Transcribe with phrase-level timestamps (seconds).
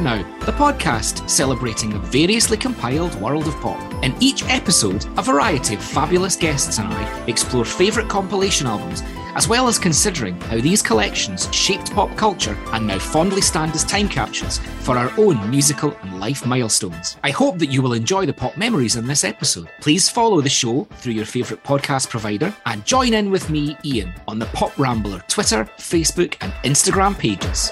[0.00, 3.80] Now, the podcast celebrating the variously compiled world of pop.
[4.02, 9.02] In each episode, a variety of fabulous guests and I explore favourite compilation albums,
[9.36, 13.84] as well as considering how these collections shaped pop culture and now fondly stand as
[13.84, 17.16] time capsules for our own musical and life milestones.
[17.22, 19.70] I hope that you will enjoy the pop memories in this episode.
[19.80, 24.12] Please follow the show through your favourite podcast provider and join in with me, Ian,
[24.26, 27.70] on the Pop Rambler Twitter, Facebook, and Instagram pages.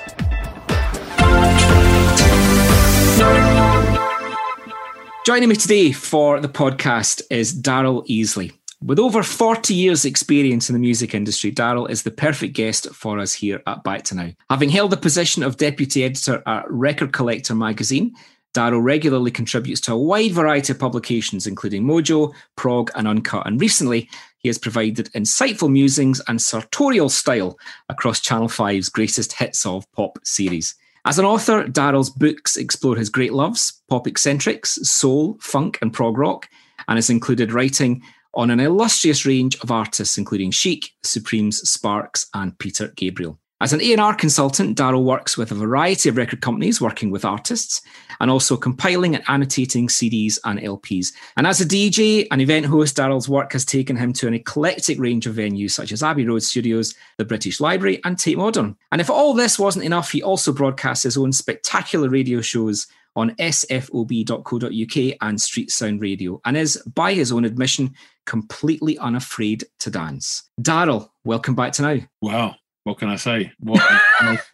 [5.24, 8.50] Joining me today for the podcast is Daryl Easlea.
[8.82, 13.20] With over 40 years' experience in the music industry, Daryl is the perfect guest for
[13.20, 14.30] us here at Back to Now.
[14.50, 18.16] Having held the position of deputy editor at Record Collector magazine,
[18.52, 23.46] Daryl regularly contributes to a wide variety of publications, including Mojo, Prog, and Uncut.
[23.46, 27.56] And recently, he has provided insightful musings and sartorial style
[27.88, 30.74] across Channel 5's greatest hits of pop series.
[31.04, 36.16] As an author, Daryl's books explore his great loves, pop eccentrics, soul, funk, and prog
[36.16, 36.48] rock,
[36.86, 38.02] and has included writing
[38.34, 43.40] on an illustrious range of artists, including Chic, Supremes, Sparks, and Peter Gabriel.
[43.60, 47.82] As an A&R consultant, Daryl works with a variety of record companies working with artists
[48.22, 51.12] and also compiling and annotating CDs and LPs.
[51.36, 54.98] And as a DJ and event host, Daryl's work has taken him to an eclectic
[55.00, 58.76] range of venues such as Abbey Road Studios, the British Library, and Tate Modern.
[58.92, 63.34] And if all this wasn't enough, he also broadcasts his own spectacular radio shows on
[63.36, 67.92] sfob.co.uk and Street Sound Radio, and is, by his own admission,
[68.24, 70.48] completely unafraid to dance.
[70.60, 71.98] Daryl, welcome back to now.
[72.22, 73.52] Wow what can I say?
[73.60, 73.80] What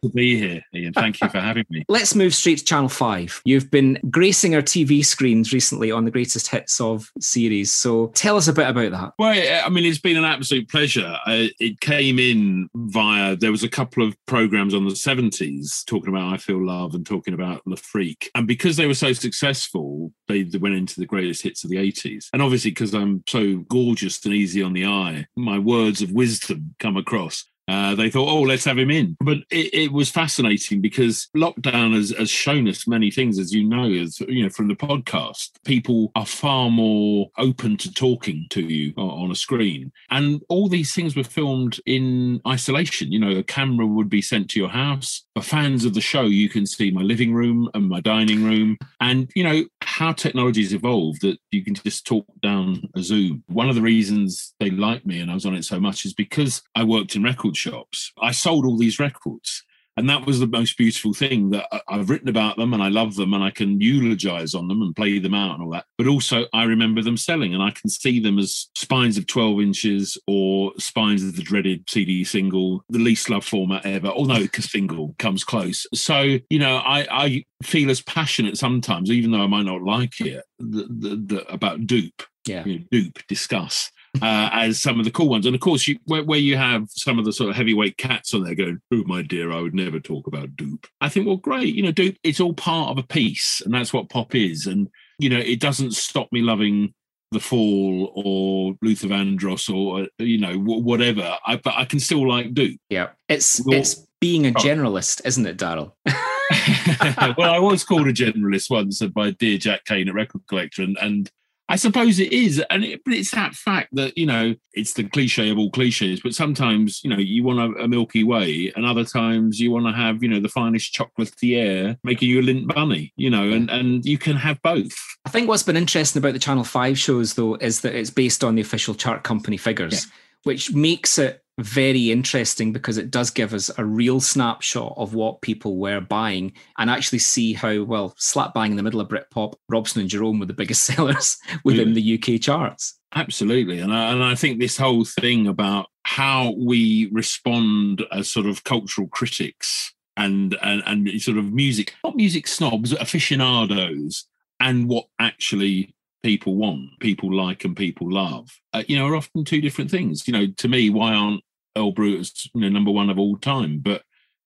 [0.02, 0.92] to be here, Ian.
[0.92, 1.84] Thank you for having me.
[1.88, 3.42] Let's move straight to Channel 5.
[3.44, 7.72] You've been gracing our TV screens recently on the greatest hits of series.
[7.72, 9.12] So tell us a bit about that.
[9.18, 9.30] Well,
[9.64, 11.16] I mean, it's been an absolute pleasure.
[11.26, 16.08] Uh, it came in via, there was a couple of programs on the 70s talking
[16.08, 18.30] about I Feel Love and talking about Le Freak.
[18.34, 22.26] And because they were so successful, they went into the greatest hits of the 80s.
[22.32, 26.74] And obviously, because I'm so gorgeous and easy on the eye, my words of wisdom
[26.78, 27.44] come across.
[27.68, 29.16] Uh, they thought, oh, let's have him in.
[29.20, 33.64] But it, it was fascinating because lockdown has, has, shown us many things, as you
[33.64, 35.50] know, as you know from the podcast.
[35.64, 40.94] People are far more open to talking to you on a screen, and all these
[40.94, 43.12] things were filmed in isolation.
[43.12, 45.24] You know, a camera would be sent to your house.
[45.34, 48.78] For fans of the show, you can see my living room and my dining room,
[49.00, 53.42] and you know how technology has evolved that you can just talk down a Zoom.
[53.48, 56.14] One of the reasons they liked me and I was on it so much is
[56.14, 58.12] because I worked in record shops.
[58.20, 59.64] I sold all these records.
[59.98, 63.16] And that was the most beautiful thing that I've written about them and I love
[63.16, 65.86] them and I can eulogize on them and play them out and all that.
[65.96, 69.60] But also, I remember them selling and I can see them as spines of 12
[69.60, 75.16] inches or spines of the dreaded CD single, the least loved format ever, although single
[75.18, 75.84] comes close.
[75.92, 80.20] So, you know, I, I feel as passionate sometimes, even though I might not like
[80.20, 82.22] it, the, the, the, about dupe.
[82.46, 82.64] Yeah.
[82.64, 83.90] You know, dupe, discuss
[84.22, 85.46] uh, as some of the cool ones.
[85.46, 88.34] And of course, you, where, where, you have some of the sort of heavyweight cats
[88.34, 91.36] on there going, "Oh my dear, I would never talk about dupe." I think, well,
[91.36, 92.16] great, you know, dupe.
[92.22, 94.66] It's all part of a piece, and that's what pop is.
[94.66, 96.94] And you know, it doesn't stop me loving
[97.30, 101.36] the Fall or Luther Vandross or you know whatever.
[101.46, 102.80] I, but I can still like dupe.
[102.88, 104.52] Yeah, it's it's being a oh.
[104.52, 105.92] generalist, isn't it, Daryl?
[107.36, 110.96] well, I was called a generalist once by dear Jack Kane at Record Collector, and,
[111.00, 111.30] and
[111.70, 115.04] I suppose it is, and it, but it's that fact that you know it's the
[115.04, 116.20] cliche of all cliches.
[116.20, 119.86] But sometimes you know you want a, a Milky Way, and other times you want
[119.86, 123.12] to have you know the finest chocolatier making you a Lindt bunny.
[123.16, 124.96] You know, and and you can have both.
[125.26, 128.42] I think what's been interesting about the Channel Five shows though is that it's based
[128.42, 130.12] on the official chart company figures, yeah.
[130.44, 135.42] which makes it very interesting because it does give us a real snapshot of what
[135.42, 139.54] people were buying and actually see how well slap bang in the middle of Britpop,
[139.68, 141.94] Robson and Jerome were the biggest sellers within yeah.
[141.94, 142.98] the UK charts.
[143.14, 148.46] Absolutely, and I, and I think this whole thing about how we respond as sort
[148.46, 154.26] of cultural critics and and and sort of music, not music snobs, aficionados,
[154.60, 159.44] and what actually people want, people like, and people love, uh, you know, are often
[159.44, 160.28] two different things.
[160.28, 161.42] You know, to me, why aren't
[161.76, 164.02] Earl Brutus, you know, number one of all time, but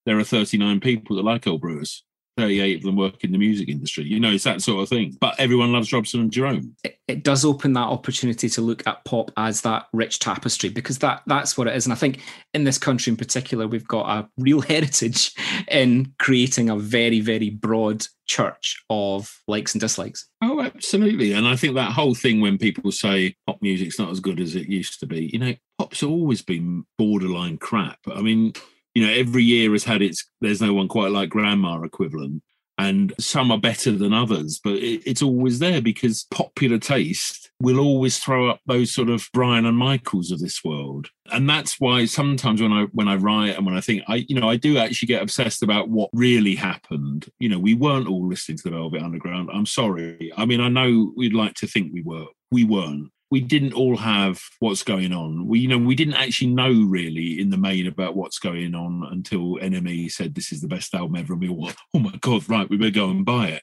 [0.06, 2.02] there are 39 people that like Earl Brutus.
[2.38, 4.04] 38 of them work in the music industry.
[4.04, 5.16] You know, it's that sort of thing.
[5.20, 6.74] But everyone loves Robson and Jerome.
[6.82, 10.98] It, it, does open that opportunity to look at pop as that rich tapestry because
[11.00, 11.84] that that's what it is.
[11.84, 12.20] And I think
[12.54, 15.32] in this country in particular, we've got a real heritage
[15.68, 20.26] in creating a very, very broad church of likes and dislikes.
[20.42, 21.32] Oh, absolutely.
[21.32, 24.56] And I think that whole thing when people say pop music's not as good as
[24.56, 27.98] it used to be, you know, pop's always been borderline crap.
[28.06, 28.52] I mean,
[28.94, 32.42] you know, every year has had its there's no one quite like grandma equivalent.
[32.78, 37.78] And some are better than others, but it, it's always there because popular taste will
[37.78, 41.08] always throw up those sort of Brian and Michaels of this world.
[41.30, 44.40] And that's why sometimes when I when I write and when I think I, you
[44.40, 47.28] know, I do actually get obsessed about what really happened.
[47.40, 49.50] You know, we weren't all listening to the Velvet Underground.
[49.52, 50.32] I'm sorry.
[50.36, 52.26] I mean, I know we'd like to think we were.
[52.50, 55.46] We weren't we didn't all have what's going on.
[55.46, 59.08] We, you know, we didn't actually know really in the main about what's going on
[59.10, 62.46] until NME said this is the best album ever, and we all, oh my god,
[62.50, 63.62] right, we better go and buy it.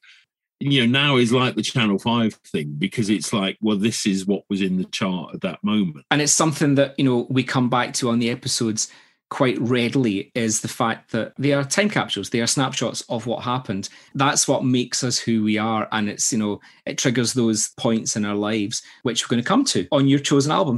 [0.59, 4.25] You know, now is like the Channel Five thing because it's like, well, this is
[4.25, 7.43] what was in the chart at that moment, and it's something that you know we
[7.43, 8.91] come back to on the episodes
[9.29, 13.43] quite readily is the fact that they are time capsules they are snapshots of what
[13.43, 13.89] happened.
[14.15, 18.15] That's what makes us who we are and it's you know it triggers those points
[18.15, 20.77] in our lives which we're going to come to on your chosen album.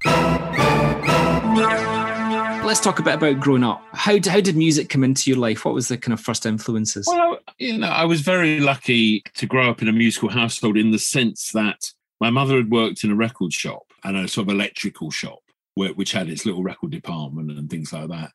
[2.65, 3.83] Let's talk a bit about growing up.
[3.93, 5.65] How, how did music come into your life?
[5.65, 7.07] What was the kind of first influences?
[7.07, 10.91] Well you know i was very lucky to grow up in a musical household in
[10.91, 14.53] the sense that my mother had worked in a record shop and a sort of
[14.53, 15.39] electrical shop
[15.75, 18.31] which had its little record department and things like that.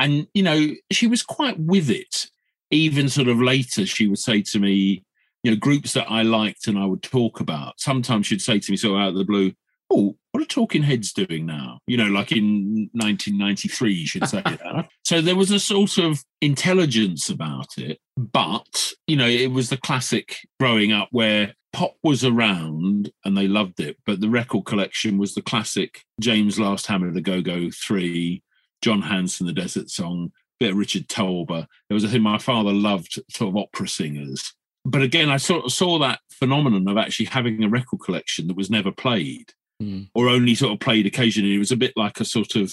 [0.00, 2.26] And, you know, she was quite with it.
[2.70, 5.04] Even sort of later, she would say to me,
[5.42, 7.80] you know, groups that I liked and I would talk about.
[7.80, 9.52] Sometimes she'd say to me, sort of out of the blue,
[9.92, 11.80] Oh, what are Talking Heads doing now?
[11.86, 14.88] You know, like in 1993, she'd say that.
[15.04, 17.98] So there was a sort of intelligence about it.
[18.16, 23.48] But, you know, it was the classic growing up where pop was around and they
[23.48, 27.70] loved it, but the record collection was the classic James Last Hammer, the Go Go
[27.70, 28.42] Three,
[28.82, 31.66] John Hanson, the Desert Song, bit of Richard Tauber.
[31.88, 34.54] There was a thing my father loved, sort of opera singers.
[34.84, 38.56] But again, I sort of saw that phenomenon of actually having a record collection that
[38.56, 40.08] was never played mm.
[40.14, 41.54] or only sort of played occasionally.
[41.54, 42.72] It was a bit like a sort of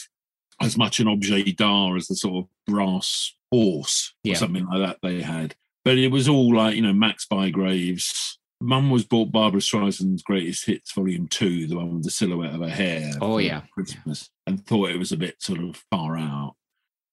[0.62, 4.36] as much an objet d'art as the sort of brass horse or yeah.
[4.36, 5.56] something like that they had.
[5.86, 10.66] But it was all like, you know, Max Bygraves, Mum was bought Barbra Streisand's Greatest
[10.66, 13.14] Hits Volume Two, the one with the silhouette of her hair.
[13.22, 16.56] Oh yeah, Christmas, and thought it was a bit sort of far out.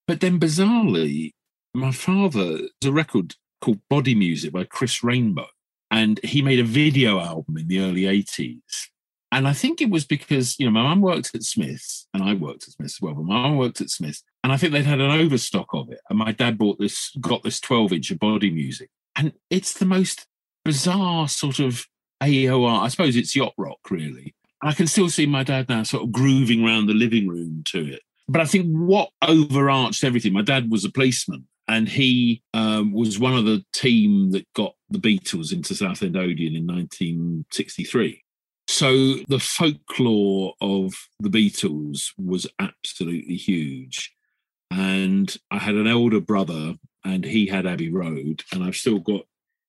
[0.07, 1.33] But then, bizarrely,
[1.75, 5.49] my father there's a record called Body Music by Chris Rainbow,
[5.91, 8.89] and he made a video album in the early '80s.
[9.31, 12.35] And I think it was because you know my mum worked at Smiths and I
[12.35, 14.87] worked at Smiths as well, but my mum worked at Smiths, and I think they'd
[14.87, 16.01] had an overstock of it.
[16.09, 19.85] And my dad bought this, got this 12 inch of Body Music, and it's the
[19.85, 20.27] most
[20.65, 21.87] bizarre sort of
[22.23, 22.83] AOR.
[22.83, 24.35] I suppose it's yacht rock, really.
[24.63, 27.93] I can still see my dad now sort of grooving around the living room to
[27.93, 28.03] it.
[28.29, 33.19] But I think what overarched everything, my dad was a policeman and he um, was
[33.19, 38.23] one of the team that got the Beatles into Southend Odeon in 1963.
[38.67, 44.15] So the folklore of the Beatles was absolutely huge.
[44.71, 46.75] And I had an elder brother
[47.05, 49.27] and he had Abbey Road, and I've still got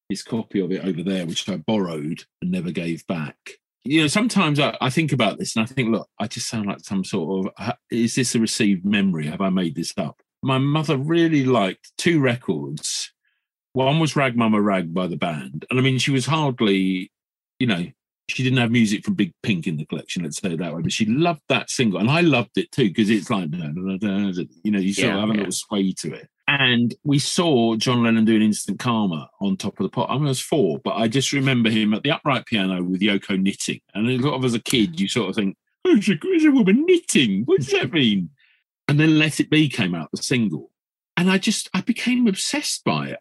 [0.09, 3.37] his copy of it over there, which I borrowed and never gave back.
[3.83, 6.65] You know, sometimes I, I, think about this and I think, look, I just sound
[6.65, 9.27] like some sort of, is this a received memory?
[9.27, 10.21] Have I made this up?
[10.41, 13.11] My mother really liked two records.
[13.73, 15.65] One was Rag Mama Rag by the band.
[15.69, 17.11] And I mean, she was hardly,
[17.59, 17.85] you know,
[18.27, 20.91] she didn't have music from Big Pink in the collection, let's say that way, but
[20.91, 21.99] she loved that single.
[21.99, 25.29] And I loved it too, because it's like, you know, you sort yeah, of have
[25.29, 25.35] yeah.
[25.35, 26.27] a little sway to it.
[26.57, 30.09] And we saw John Lennon doing Instant Karma on top of the pot.
[30.09, 33.01] I, mean, I was four, but I just remember him at the upright piano with
[33.01, 33.81] Yoko knitting.
[33.93, 36.45] And a lot of as a kid, you sort of think, oh, it's a, it's
[36.45, 37.43] a woman knitting.
[37.43, 38.29] What does that mean?
[38.87, 40.71] And then Let It Be came out, the single.
[41.17, 43.19] And I just, I became obsessed by it.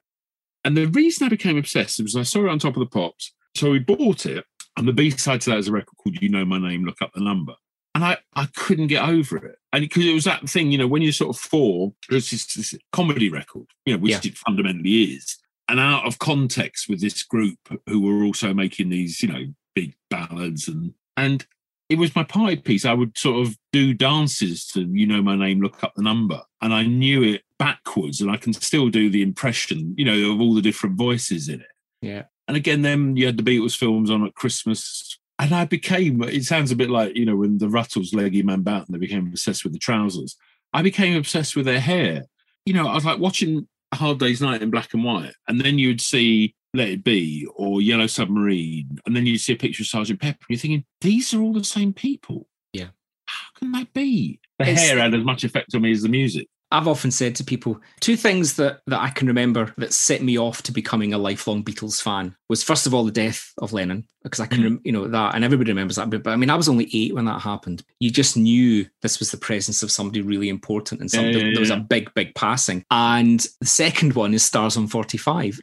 [0.64, 3.32] And the reason I became obsessed was I saw it on top of the pops.
[3.56, 4.44] So we bought it.
[4.76, 7.02] And the B side to that is a record called You Know My Name, Look
[7.02, 7.54] Up the Number
[7.94, 9.58] and I, I couldn't get over it.
[9.72, 12.54] And because it was that thing, you know, when you're sort of four, it's this,
[12.54, 14.20] this comedy record, you know, which yeah.
[14.24, 15.38] it fundamentally is.
[15.68, 19.94] And out of context with this group who were also making these, you know, big
[20.10, 21.46] ballads and and
[21.88, 22.84] it was my pie piece.
[22.84, 26.40] I would sort of do dances to You Know My Name, Look Up the Number.
[26.60, 30.40] And I knew it backwards and I can still do the impression, you know, of
[30.40, 31.66] all the different voices in it.
[32.00, 32.24] Yeah.
[32.48, 36.44] And again, then you had the Beatles films on at Christmas and I became, it
[36.44, 39.72] sounds a bit like, you know, when the Rutles, Leggy Mountbatten, they became obsessed with
[39.72, 40.36] the trousers.
[40.72, 42.24] I became obsessed with their hair.
[42.66, 45.78] You know, I was like watching Hard Day's Night in black and white, and then
[45.78, 49.88] you'd see Let It Be or Yellow Submarine, and then you'd see a picture of
[49.88, 52.46] Sergeant Pepper, and you're thinking, these are all the same people.
[52.72, 52.88] Yeah.
[53.26, 54.40] How can that be?
[54.58, 56.48] The it's, hair had as much effect on me as the music.
[56.74, 60.38] I've often said to people two things that that I can remember that set me
[60.38, 64.04] off to becoming a lifelong Beatles fan was first of all the death of Lennon
[64.24, 64.80] because I can mm.
[64.84, 67.14] you know that and everybody remembers that but, but I mean I was only 8
[67.14, 71.10] when that happened you just knew this was the presence of somebody really important and
[71.10, 71.52] something yeah, yeah, yeah.
[71.54, 75.60] there was a big big passing and the second one is Stars on 45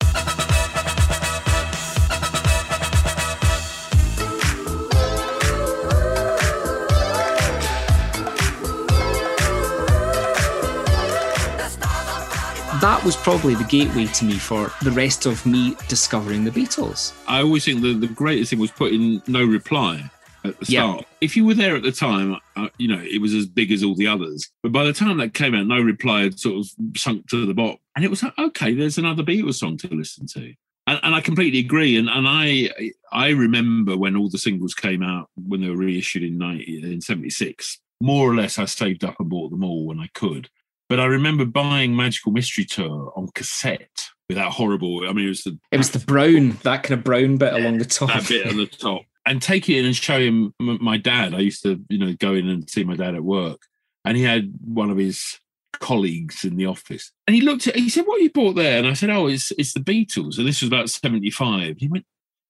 [12.82, 17.14] that was probably the gateway to me for the rest of me discovering the Beatles.
[17.28, 20.10] I always think the, the greatest thing was putting no reply
[20.44, 21.02] at the start.
[21.02, 21.06] Yeah.
[21.22, 23.84] If you were there at the time, uh, you know, it was as big as
[23.84, 24.50] all the others.
[24.64, 27.54] But by the time that came out, no reply had sort of sunk to the
[27.54, 27.78] bottom.
[27.96, 30.54] And it was like, okay, there's another Beatles song to listen to.
[30.88, 31.98] And, and, I completely agree.
[31.98, 32.72] And, and I
[33.12, 37.02] I remember when all the singles came out when they were reissued in 90, in
[37.02, 37.80] 76.
[38.02, 40.50] More or less, I saved up and bought them all when I could.
[40.92, 45.08] But I remember buying Magical Mystery Tour on cassette with that horrible.
[45.08, 47.78] I mean, it was the it was the brown that kind of brown bit along
[47.78, 48.10] the top.
[48.10, 51.34] That bit on the top, and take it in and show him my dad.
[51.34, 53.62] I used to, you know, go in and see my dad at work,
[54.04, 55.40] and he had one of his
[55.72, 57.78] colleagues in the office, and he looked at.
[57.78, 60.46] He said, "What you bought there?" And I said, "Oh, it's it's the Beatles." And
[60.46, 61.78] this was about seventy five.
[61.78, 62.04] He went,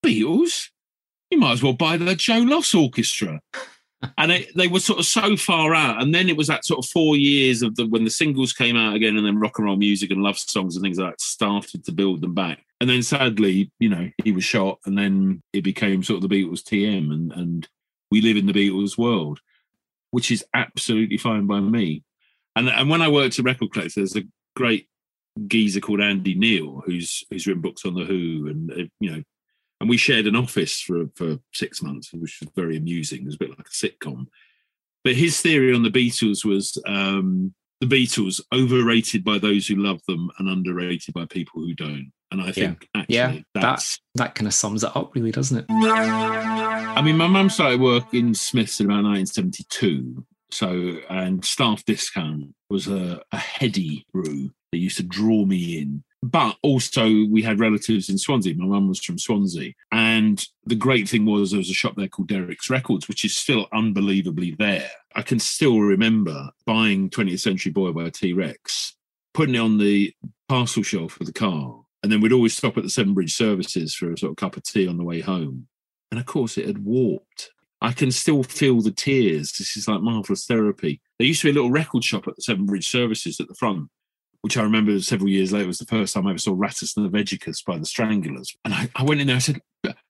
[0.03, 0.69] "Beatles."
[1.29, 3.39] You might as well buy the Joe Loss Orchestra
[4.17, 6.01] and it, they were sort of so far out.
[6.01, 8.75] And then it was that sort of four years of the when the singles came
[8.75, 11.21] out again, and then rock and roll music and love songs and things like that
[11.21, 12.65] started to build them back.
[12.79, 16.43] And then sadly, you know, he was shot, and then it became sort of the
[16.43, 17.67] Beatles TM, and and
[18.09, 19.39] we live in the Beatles world,
[20.11, 22.03] which is absolutely fine by me.
[22.55, 24.23] And and when I worked at Record Collector, there's a
[24.55, 24.87] great
[25.47, 29.23] geezer called Andy Neill who's who's written books on the Who and uh, you know
[29.81, 33.23] and we shared an office for for six months, which was very amusing.
[33.23, 34.27] It was a bit like a sitcom.
[35.03, 39.99] But his theory on the Beatles was um, the Beatles overrated by those who love
[40.07, 42.11] them and underrated by people who don't.
[42.29, 43.01] And I think yeah.
[43.01, 45.65] actually yeah, that's that, that kind of sums it up, really, doesn't it?
[45.67, 50.23] I mean, my mum started work in Smiths in about 1972.
[50.51, 54.51] So, and staff discount was a, a heady brew.
[54.71, 58.53] They used to draw me in but also, we had relatives in Swansea.
[58.55, 59.73] My mum was from Swansea.
[59.91, 63.35] And the great thing was there was a shop there called Derek's Records, which is
[63.35, 64.89] still unbelievably there.
[65.15, 68.95] I can still remember buying 20th Century Boy by T Rex,
[69.33, 70.13] putting it on the
[70.47, 71.81] parcel shelf of the car.
[72.03, 74.57] And then we'd always stop at the Severn Bridge services for a sort of cup
[74.57, 75.67] of tea on the way home.
[76.11, 77.51] And of course, it had warped.
[77.81, 79.53] I can still feel the tears.
[79.53, 81.01] This is like marvelous therapy.
[81.17, 83.55] There used to be a little record shop at the Severn Bridge services at the
[83.55, 83.89] front
[84.41, 87.63] which I remember several years later was the first time I ever saw Rattus Norvegicus
[87.63, 88.55] by the Stranglers.
[88.65, 89.61] And I, I, went in there, I said,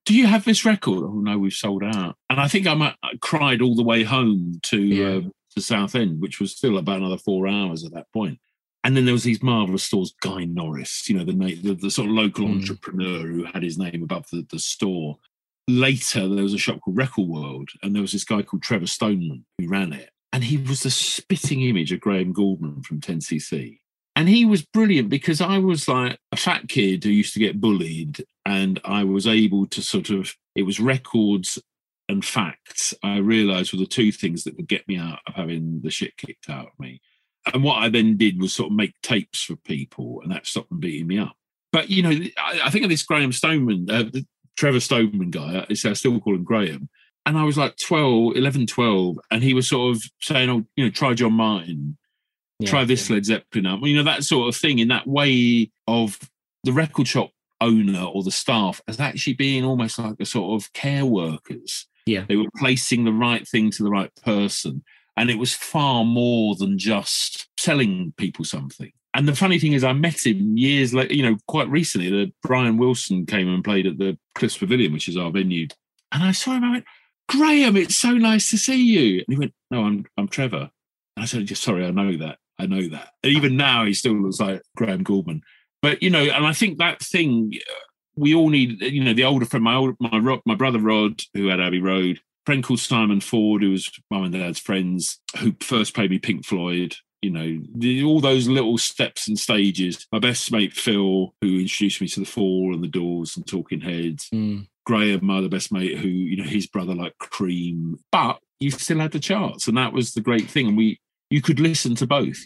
[0.06, 1.04] Do you have this record?
[1.04, 2.16] Oh, no, we've sold out.
[2.30, 5.18] And I think I, might, I cried all the way home to, yeah.
[5.18, 5.22] uh,
[5.56, 8.40] to Southend, which was still about another four hours at that point.
[8.84, 12.08] And then there was these marvelous stores, Guy Norris, you know, the, the, the sort
[12.08, 12.60] of local mm.
[12.60, 15.20] entrepreneur who had his name above the, the store.
[15.68, 18.88] Later, there was a shop called Record World, and there was this guy called Trevor
[18.88, 20.10] Stoneman who ran it.
[20.34, 23.81] And he was the spitting image of Graham Gouldman from 10cc
[24.22, 27.60] and he was brilliant because I was like a fat kid who used to get
[27.60, 31.58] bullied, and I was able to sort of, it was records
[32.08, 35.82] and facts I realized were the two things that would get me out of having
[35.82, 37.02] the shit kicked out of me.
[37.52, 40.70] And what I then did was sort of make tapes for people, and that stopped
[40.70, 41.36] them beating me up.
[41.72, 44.24] But, you know, I, I think of this Graham Stoneman, uh, the
[44.56, 46.90] Trevor Stoneman guy, I still call him Graham.
[47.26, 50.86] And I was like 12, 11, 12, and he was sort of saying, oh, you
[50.86, 51.98] know, try John Martyn,
[52.62, 53.16] yeah, try this yeah.
[53.16, 56.18] Led Zeppelin album, you know, that sort of thing in that way of
[56.64, 60.72] the record shop owner or the staff as actually being almost like a sort of
[60.74, 61.88] care workers.
[62.06, 62.26] Yeah.
[62.28, 64.84] They were placing the right thing to the right person.
[65.18, 68.92] And it was far more than just selling people something.
[69.14, 72.10] And the funny thing is, I met him years later, you know, quite recently.
[72.10, 75.68] The Brian Wilson came and played at the Cliffs Pavilion, which is our venue.
[76.14, 76.86] And I saw him, I went,
[77.28, 79.18] Graham, it's so nice to see you.
[79.18, 80.72] And he went, No, I'm I'm Trevor.
[81.16, 82.38] And I said, just sorry, I know that.
[82.62, 83.10] I know that.
[83.24, 85.42] And even now, he still looks like Graham Gouldman.
[85.82, 87.54] But you know, and I think that thing
[88.16, 88.82] we all need.
[88.82, 92.20] You know, the older friend, my old, my my brother Rod, who had Abbey Road,
[92.46, 96.46] friend called Simon Ford, who was mum and dad's friends, who first played me Pink
[96.46, 96.96] Floyd.
[97.22, 100.08] You know, the, all those little steps and stages.
[100.12, 103.82] My best mate Phil, who introduced me to the Fall and the Doors and Talking
[103.82, 104.28] Heads.
[104.34, 104.68] Mm.
[104.86, 109.00] Graham, my other best mate, who you know his brother like Cream, but you still
[109.00, 110.68] had the charts, and that was the great thing.
[110.68, 111.00] And we
[111.32, 112.38] you could listen to both.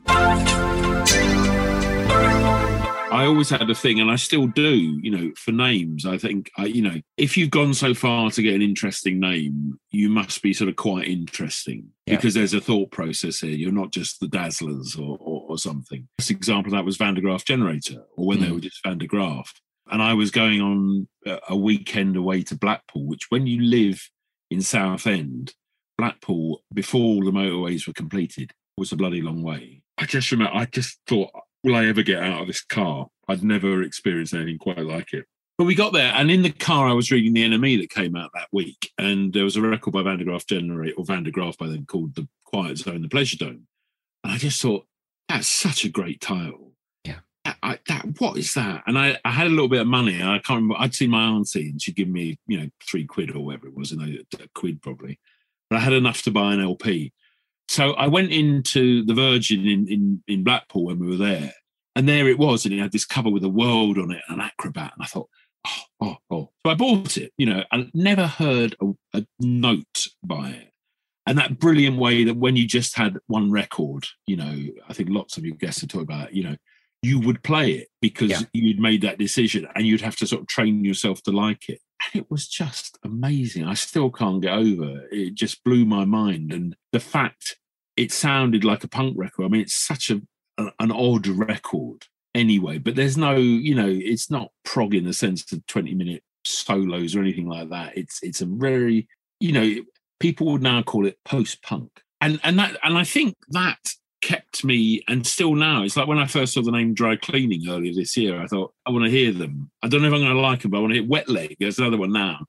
[3.16, 6.06] I always had a thing, and I still do, you know, for names.
[6.06, 9.80] I think, I, you know, if you've gone so far to get an interesting name,
[9.90, 12.18] you must be sort of quite interesting yeah.
[12.18, 13.52] because there's a thought process here.
[13.52, 16.08] You're not just the Dazzlers or, or, or something.
[16.18, 18.42] This example that was Van der Graaf Generator, or when mm.
[18.42, 18.56] they hmm.
[18.56, 19.54] were just Van der Graaf.
[19.90, 21.08] And I was going on
[21.48, 24.10] a weekend away to Blackpool, which when you live
[24.52, 25.54] in Southend,
[25.98, 29.82] Blackpool, before all the motorways were completed, was a bloody long way.
[29.98, 31.32] I just remember, I just thought,
[31.64, 33.08] will I ever get out of this car?
[33.28, 35.26] I'd never experienced anything quite like it.
[35.58, 38.18] But we got there, and in the car, I was reading the NME that came
[38.18, 41.24] out that week, and there was a record by Van der Graaf Generate, or Van
[41.24, 43.66] der Graaf by then, called The Quiet Zone, The Pleasure Dome.
[44.26, 44.86] And I just thought,
[45.30, 46.74] that's such a great title.
[47.06, 47.20] Yeah.
[47.46, 48.84] I, I, that what is that?
[48.86, 50.22] And I, I had a little bit of money.
[50.22, 50.76] I can't remember.
[50.78, 53.78] I'd seen my auntie, and she'd give me, you know, three quid or whatever it
[53.78, 55.20] was, and a quid probably.
[55.70, 57.14] But I had enough to buy an LP.
[57.68, 61.54] So I went into the Virgin in, in, in Blackpool when we were there,
[61.96, 64.40] and there it was, and it had this cover with a world on it, and
[64.40, 64.94] an acrobat.
[64.96, 65.30] And I thought,
[65.68, 66.50] oh, oh, oh.
[66.66, 70.72] So I bought it, you know, and never heard a, a note by it.
[71.28, 74.56] And that brilliant way that when you just had one record, you know,
[74.88, 76.56] I think lots of your guests have talked about, you know,
[77.02, 78.42] you would play it because yeah.
[78.54, 81.80] you'd made that decision and you'd have to sort of train yourself to like it.
[82.06, 83.66] And it was just amazing.
[83.66, 85.36] I still can't get over it.
[85.36, 86.54] Just blew my mind.
[86.54, 87.58] And the fact
[87.98, 90.22] it sounded like a punk record, I mean, it's such a,
[90.58, 92.78] a an odd record anyway.
[92.78, 97.16] But there's no, you know, it's not prog in the sense of 20 minute solos
[97.16, 97.98] or anything like that.
[97.98, 99.08] It's it's a very,
[99.40, 99.84] you know,
[100.20, 101.90] people would now call it post punk.
[102.22, 103.80] And and that and I think that
[104.26, 107.70] kept me and still now it's like when I first saw the name dry cleaning
[107.70, 109.70] earlier this year, I thought, I want to hear them.
[109.84, 111.56] I don't know if I'm gonna like them, but I want to hear wet leg.
[111.60, 112.40] There's another one now.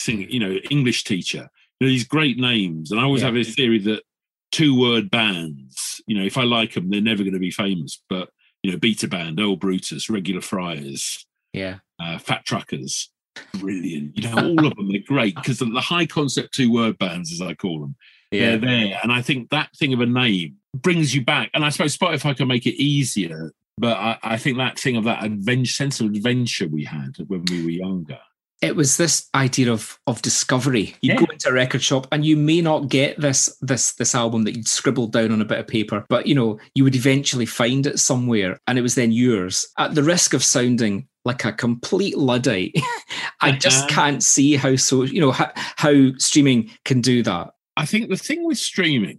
[0.00, 1.50] Sing, you know, English teacher.
[1.78, 2.90] You know, these great names.
[2.90, 3.26] And I always yeah.
[3.26, 4.02] have this theory that
[4.50, 8.02] two word bands, you know, if I like them, they're never going to be famous.
[8.08, 8.30] But
[8.62, 13.10] you know, Beta Band, Earl Brutus, Regular Fries, yeah, uh, Fat Truckers,
[13.58, 14.16] brilliant.
[14.16, 17.30] You know, all of them are great because the, the, high concept two word bands,
[17.30, 17.94] as I call them,
[18.30, 18.56] yeah.
[18.56, 19.00] they're there.
[19.02, 21.50] And I think that thing of a name brings you back.
[21.54, 25.04] And I suppose Spotify can make it easier, but I, I think that thing of
[25.04, 28.18] that adventure, sense of adventure we had when we were younger
[28.62, 30.94] it was this idea of of discovery.
[31.02, 31.20] You yeah.
[31.20, 34.56] go into a record shop and you may not get this this this album that
[34.56, 37.86] you'd scribbled down on a bit of paper, but you know you would eventually find
[37.86, 39.66] it somewhere, and it was then yours.
[39.78, 42.74] At the risk of sounding like a complete luddite,
[43.40, 43.94] I just uh-huh.
[43.94, 47.50] can't see how so you know how, how streaming can do that.
[47.76, 49.18] I think the thing with streaming,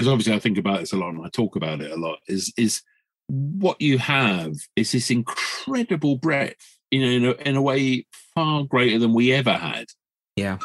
[0.00, 2.18] because obviously I think about this a lot and I talk about it a lot,
[2.26, 2.82] is is
[3.26, 8.64] what you have is this incredible breadth you know, in a, in a way far
[8.64, 9.86] greater than we ever had.
[10.36, 10.58] Yeah.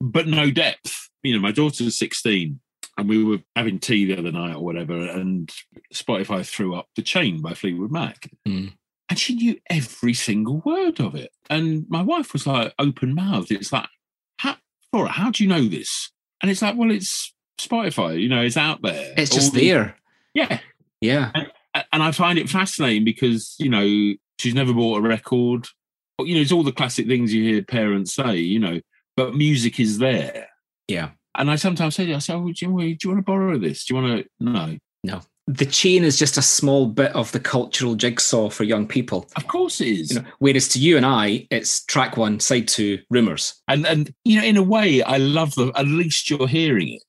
[0.00, 1.10] But no depth.
[1.22, 2.58] You know, my daughter's 16
[2.98, 5.50] and we were having tea the other night or whatever, and
[5.94, 8.28] Spotify threw up The Chain by Fleetwood Mac.
[8.46, 8.72] Mm.
[9.08, 11.30] And she knew every single word of it.
[11.48, 13.50] And my wife was like open mouthed.
[13.50, 13.88] It's like,
[14.38, 14.56] how,
[14.92, 16.10] Laura, how do you know this?
[16.40, 17.32] And it's like, well, it's
[17.66, 19.14] Spotify, you know, it's out there.
[19.16, 19.96] It's just there.
[20.34, 20.60] Yeah.
[21.00, 21.30] Yeah.
[21.34, 21.50] And,
[21.92, 25.68] and I find it fascinating because, you know, She's never bought a record.
[26.18, 28.80] You know, it's all the classic things you hear parents say, you know,
[29.16, 30.48] but music is there.
[30.88, 31.10] Yeah.
[31.36, 33.84] And I sometimes say, I say, oh, do, you, do you want to borrow this?
[33.84, 34.28] Do you want to?
[34.40, 34.78] No.
[35.04, 35.20] No.
[35.46, 39.28] The chain is just a small bit of the cultural jigsaw for young people.
[39.36, 40.10] Of course it is.
[40.10, 43.62] You know, whereas to you and I, it's track one, side two, rumors.
[43.68, 47.02] And and you know, in a way, I love the at least you're hearing it.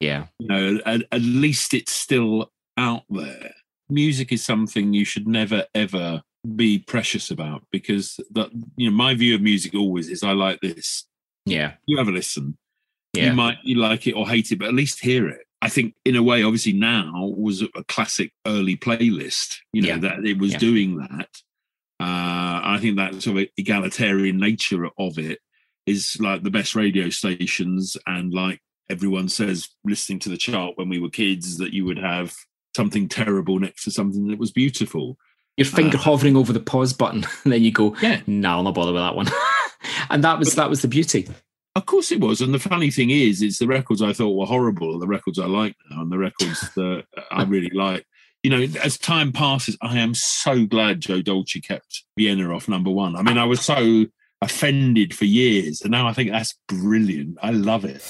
[0.00, 0.26] Yeah.
[0.38, 3.52] You know, at, at least it's still out there.
[3.88, 6.22] Music is something you should never ever
[6.54, 10.60] be precious about because that you know my view of music always is I like
[10.60, 11.06] this.
[11.44, 12.56] Yeah, you have a listen.
[13.12, 13.30] Yeah.
[13.30, 15.46] You might you like it or hate it, but at least hear it.
[15.62, 19.56] I think in a way, obviously now was a classic early playlist.
[19.72, 19.98] You know yeah.
[19.98, 20.58] that it was yeah.
[20.58, 21.28] doing that.
[21.98, 25.38] Uh, I think that sort of egalitarian nature of it
[25.86, 30.88] is like the best radio stations and like everyone says listening to the chart when
[30.88, 32.34] we were kids that you would have
[32.74, 35.16] something terrible next to something that was beautiful
[35.56, 38.56] your finger uh, hovering over the pause button, and then you go, "Yeah, no, nah,
[38.56, 39.28] I'll not bother with that one."
[40.10, 41.28] and that was but, that was the beauty.
[41.74, 42.40] Of course, it was.
[42.40, 45.46] And the funny thing is, it's the records I thought were horrible, the records I
[45.46, 48.06] like now, and the records that I really like.
[48.42, 52.90] You know, as time passes, I am so glad Joe Dolce kept Vienna off number
[52.90, 53.16] one.
[53.16, 54.06] I mean, I was so
[54.40, 57.38] offended for years, and now I think that's brilliant.
[57.42, 58.02] I love it.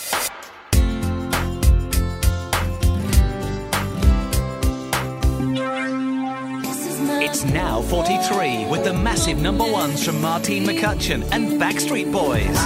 [7.52, 12.56] Now 43 with the massive number ones from Martine McCutcheon and Backstreet Boys.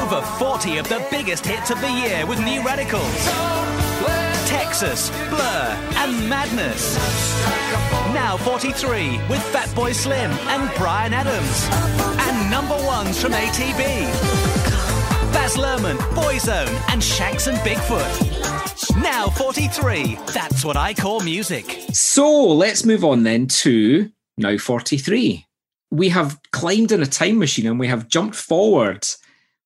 [0.00, 3.04] Over 40 of the biggest hits of the year with New Radicals.
[4.46, 6.96] Texas, Blur, and Madness.
[8.12, 11.68] Now 43 with Fatboy Slim and Bryan Adams.
[12.28, 14.04] And number ones from ATB.
[15.32, 18.73] Baz Luhrmann, Boyzone, and Shanks and Bigfoot.
[18.96, 20.18] Now 43.
[20.32, 21.86] That's what I call music.
[21.92, 25.44] So let's move on then to now 43.
[25.90, 29.06] We have climbed in a time machine and we have jumped forward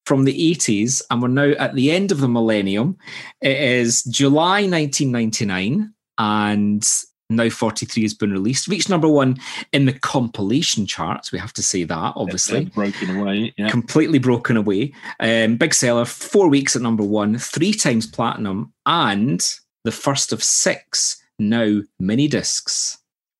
[0.06, 2.96] from the 80s and we're now at the end of the millennium.
[3.42, 6.88] It is July 1999 and
[7.30, 8.68] now 43 has been released.
[8.68, 9.38] Reached number one
[9.72, 11.30] in the compilation charts.
[11.30, 12.66] We have to say that, obviously.
[12.66, 13.54] broken away.
[13.56, 13.68] Yeah.
[13.68, 14.92] Completely broken away.
[15.20, 19.46] Um, big seller, four weeks at number one, three times platinum, and
[19.84, 22.98] the first of six now mini discs.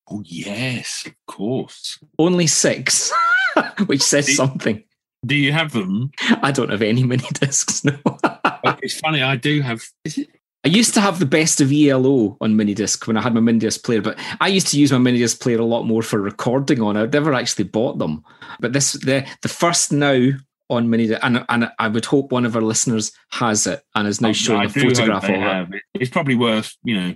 [0.09, 1.99] Oh, yes, of course.
[2.17, 3.11] Only six,
[3.87, 4.83] which says something.
[5.25, 6.11] Do you have them?
[6.41, 7.97] I don't have any mini discs, no.
[8.81, 9.83] it's funny, I do have.
[10.05, 10.29] Is it
[10.65, 13.83] I used to have the best of ELO on minidisc when I had my minidisc
[13.83, 16.97] player, but I used to use my minidisc player a lot more for recording on.
[16.97, 18.23] I'd never actually bought them.
[18.59, 20.31] But this the the first now
[20.69, 24.19] on minidisc, and and I would hope one of our listeners has it and is
[24.19, 25.75] now Oh, showing I a photograph of it.
[25.77, 25.83] it.
[26.01, 27.15] It's probably worth, you know,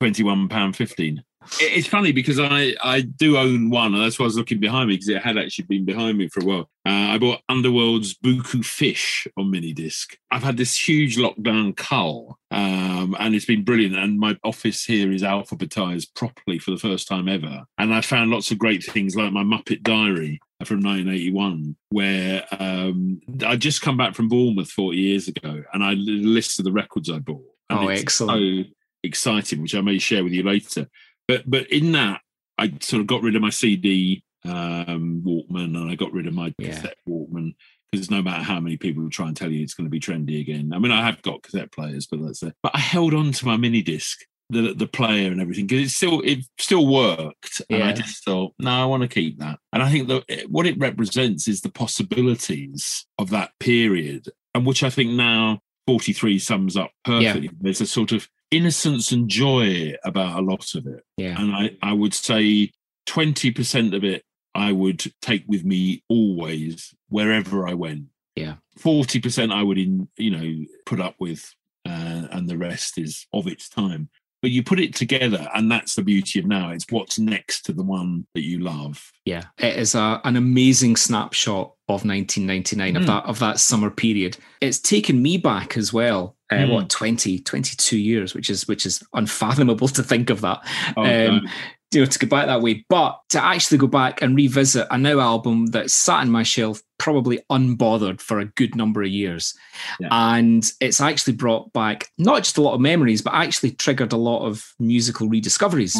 [0.00, 1.22] twenty one pound fifteen.
[1.60, 4.88] It's funny because I I do own one, and that's why I was looking behind
[4.88, 6.70] me because it had actually been behind me for a while.
[6.84, 10.16] Uh, I bought Underworld's Beaucoup Fish on mini disc.
[10.30, 13.96] I've had this huge lockdown cull, um, and it's been brilliant.
[13.96, 17.64] And my office here is alphabetized properly for the first time ever.
[17.78, 23.20] And I found lots of great things like my Muppet Diary from 1981, where um,
[23.44, 27.18] I just come back from Bournemouth 40 years ago, and I listed the records I
[27.18, 27.44] bought.
[27.70, 28.66] And Oh, it's excellent.
[28.66, 28.70] So
[29.04, 30.88] exciting, which I may share with you later.
[31.32, 32.20] But but in that,
[32.58, 36.34] I sort of got rid of my CD um, Walkman, and I got rid of
[36.34, 36.68] my Yeah.
[36.68, 37.54] cassette Walkman
[37.90, 40.40] because no matter how many people try and tell you it's going to be trendy
[40.40, 40.72] again.
[40.74, 43.46] I mean, I have got cassette players, but let's say, but I held on to
[43.46, 44.18] my mini disc,
[44.50, 48.52] the the player and everything because it still it still worked, and I just thought,
[48.58, 49.58] no, I want to keep that.
[49.72, 54.82] And I think that what it represents is the possibilities of that period, and which
[54.82, 57.48] I think now 43 sums up perfectly.
[57.58, 61.04] There's a sort of innocence and joy about a lot of it.
[61.16, 61.40] Yeah.
[61.40, 62.70] And I, I would say
[63.08, 64.22] 20% of it
[64.54, 68.04] I would take with me always, wherever I went.
[68.36, 68.56] Yeah.
[68.78, 71.54] 40% I would, in, you know, put up with,
[71.86, 74.10] uh, and the rest is of its time.
[74.42, 76.70] But you put it together, and that's the beauty of now.
[76.70, 79.12] It's what's next to the one that you love.
[79.24, 83.06] Yeah, it is a, an amazing snapshot of 1999 of Mm.
[83.06, 84.36] that of that summer period.
[84.60, 86.36] It's taken me back as well.
[86.50, 86.70] Uh, Mm.
[86.70, 90.60] What 20, 22 years, which is which is unfathomable to think of that.
[90.96, 91.50] Oh, Um, no.
[91.94, 94.98] you know, to go back that way, but to actually go back and revisit a
[94.98, 99.54] now album that sat in my shelf, probably unbothered for a good number of years,
[99.98, 100.06] Yeah.
[100.12, 104.16] and it's actually brought back not just a lot of memories, but actually triggered a
[104.16, 105.94] lot of musical rediscoveries.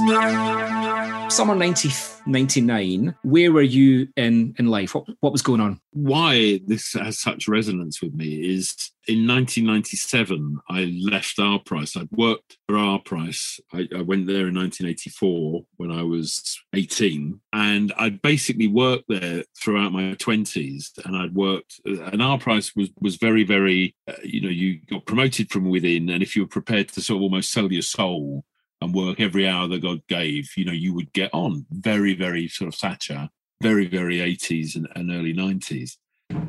[1.29, 1.89] Summer 90,
[2.27, 4.95] 99, where were you in in life?
[4.95, 5.81] What what was going on?
[5.95, 8.75] why this has such resonance with me is
[9.09, 11.97] in 1997 I left Our Price.
[11.97, 13.61] I'd worked for Our Price.
[13.75, 19.45] I, I went there in 1984 when I was 18, and I'd basically worked there
[19.61, 20.92] throughout my 20s.
[21.05, 25.07] And I'd worked, and our Price was was very very, uh, you know, you got
[25.07, 28.45] promoted from within, and if you were prepared to sort of almost sell your soul
[28.81, 31.67] and work every hour that God gave, you know, you would get on.
[31.71, 33.31] Very very sort of Thatcher
[33.63, 35.97] very, very 80s and, and early 90s.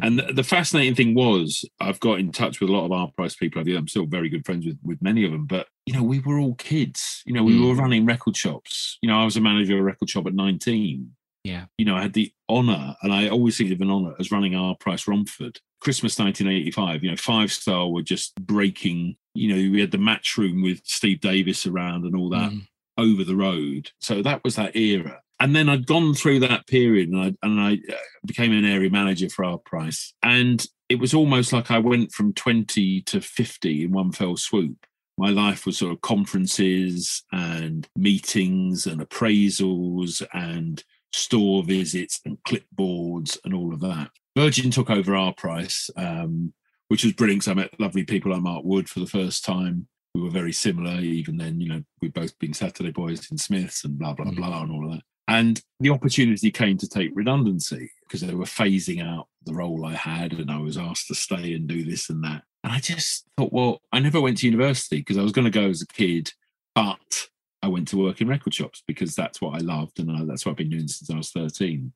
[0.01, 3.10] And the, the fascinating thing was, I've got in touch with a lot of our
[3.12, 3.62] price people.
[3.62, 6.39] I'm still very good friends with, with many of them, but you know, we were
[6.39, 7.21] all kids.
[7.25, 7.67] You know, we Mm.
[7.67, 8.97] were running record shops.
[9.01, 11.12] You know, I was a manager of a record shop at 19.
[11.43, 11.65] Yeah.
[11.77, 14.56] You know, I had the honor, and I always think of an honor as running
[14.56, 15.60] our price Romford.
[15.82, 19.17] Christmas 1985, you know, Five Star were just breaking.
[19.36, 22.67] You know, we had the match room with Steve Davis around and all that Mm.
[22.97, 23.91] over the road.
[23.99, 25.19] So that was that era.
[25.39, 28.89] And then I'd gone through that period and I, and I uh, became an area
[28.89, 30.13] manager for our price.
[30.23, 34.86] And it was almost like I went from 20 to 50 in one fell swoop.
[35.17, 40.82] My life was sort of conferences and meetings and appraisals and
[41.13, 44.10] store visits and clipboards and all of that.
[44.36, 46.54] Virgin took over our price, um,
[46.88, 47.43] which was brilliant.
[47.43, 50.54] 'cause I met lovely people like Mark Wood for the first time we were very
[50.54, 50.99] similar.
[51.02, 54.36] Even then, you know, we'd both been Saturday boys in Smiths and blah blah Mm.
[54.36, 55.04] blah and all of that.
[55.28, 59.95] And the opportunity came to take redundancy because they were phasing out the role I
[59.95, 62.43] had, and I was asked to stay and do this and that.
[62.63, 65.52] And I just thought, well, I never went to university because I was going to
[65.52, 66.34] go as a kid,
[66.76, 67.30] but
[67.63, 70.45] I went to work in record shops because that's what I loved, and I, that's
[70.45, 71.93] what I've been doing since I was thirteen.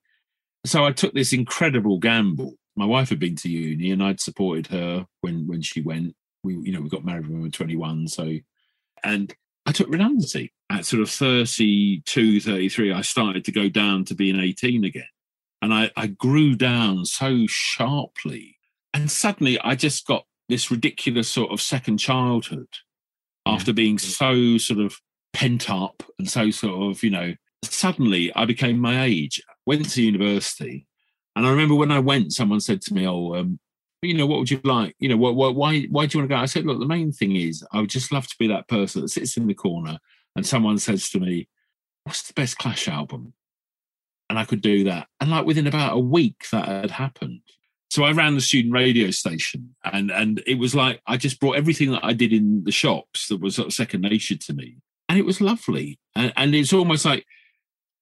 [0.65, 2.53] So I took this incredible gamble.
[2.77, 6.15] My wife had been to uni, and I'd supported her when when she went.
[6.41, 8.37] We you know we got married when we were 21 so
[9.03, 10.53] and i took redundancy.
[10.69, 15.03] At sort of 32 33 i started to go down to being 18 again.
[15.61, 18.57] And i i grew down so sharply.
[18.93, 22.69] And suddenly i just got this ridiculous sort of second childhood
[23.45, 23.99] after being mm.
[23.99, 25.01] so sort of
[25.37, 30.01] pent up and so sort of, you know, suddenly I became my age, went to
[30.01, 30.87] university.
[31.35, 33.59] And I remember when I went, someone said to me, Oh, um,
[34.01, 34.95] you know, what would you like?
[34.97, 36.35] You know, why, why do you want to go?
[36.35, 39.01] I said, look, the main thing is I would just love to be that person
[39.01, 39.99] that sits in the corner
[40.35, 41.47] and someone says to me,
[42.03, 43.33] what's the best Clash album?
[44.29, 45.07] And I could do that.
[45.19, 47.41] And like within about a week that had happened.
[47.91, 51.57] So I ran the student radio station and, and it was like, I just brought
[51.57, 54.77] everything that I did in the shops that was sort of second nature to me.
[55.09, 55.99] And it was lovely.
[56.15, 57.25] And, and it's almost like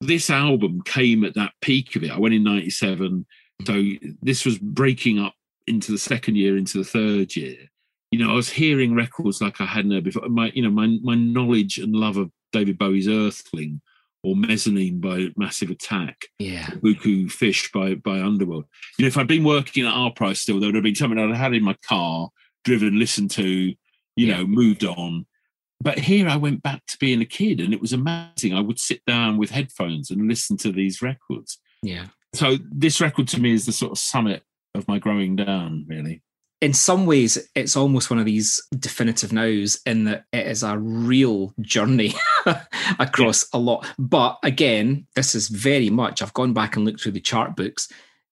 [0.01, 2.11] this album came at that peak of it.
[2.11, 3.25] I went in 97.
[3.65, 3.83] So
[4.21, 5.33] this was breaking up
[5.67, 7.69] into the second year, into the third year,
[8.15, 10.29] you know, I was hearing records like I hadn't heard before.
[10.29, 13.81] My, you know, my my knowledge and love of David Bowie's Earthling
[14.23, 18.67] or Mezzanine by Massive Attack, yeah, Beaucoup Fish by by Underworld.
[18.97, 21.19] You know, if I'd been working at our price still, there would have been something
[21.19, 22.29] I'd had in my car,
[22.63, 23.75] driven, listened to, you
[24.15, 24.37] yeah.
[24.37, 25.25] know, moved on.
[25.81, 28.53] But here I went back to being a kid, and it was amazing.
[28.53, 31.59] I would sit down with headphones and listen to these records.
[31.83, 32.07] Yeah.
[32.33, 36.21] So this record to me is the sort of summit of my growing down, really.
[36.61, 40.77] In some ways, it's almost one of these definitive nows in that it is a
[40.77, 42.13] real journey
[42.99, 43.59] across yeah.
[43.59, 43.87] a lot.
[43.99, 47.87] But again, this is very much, I've gone back and looked through the chart books.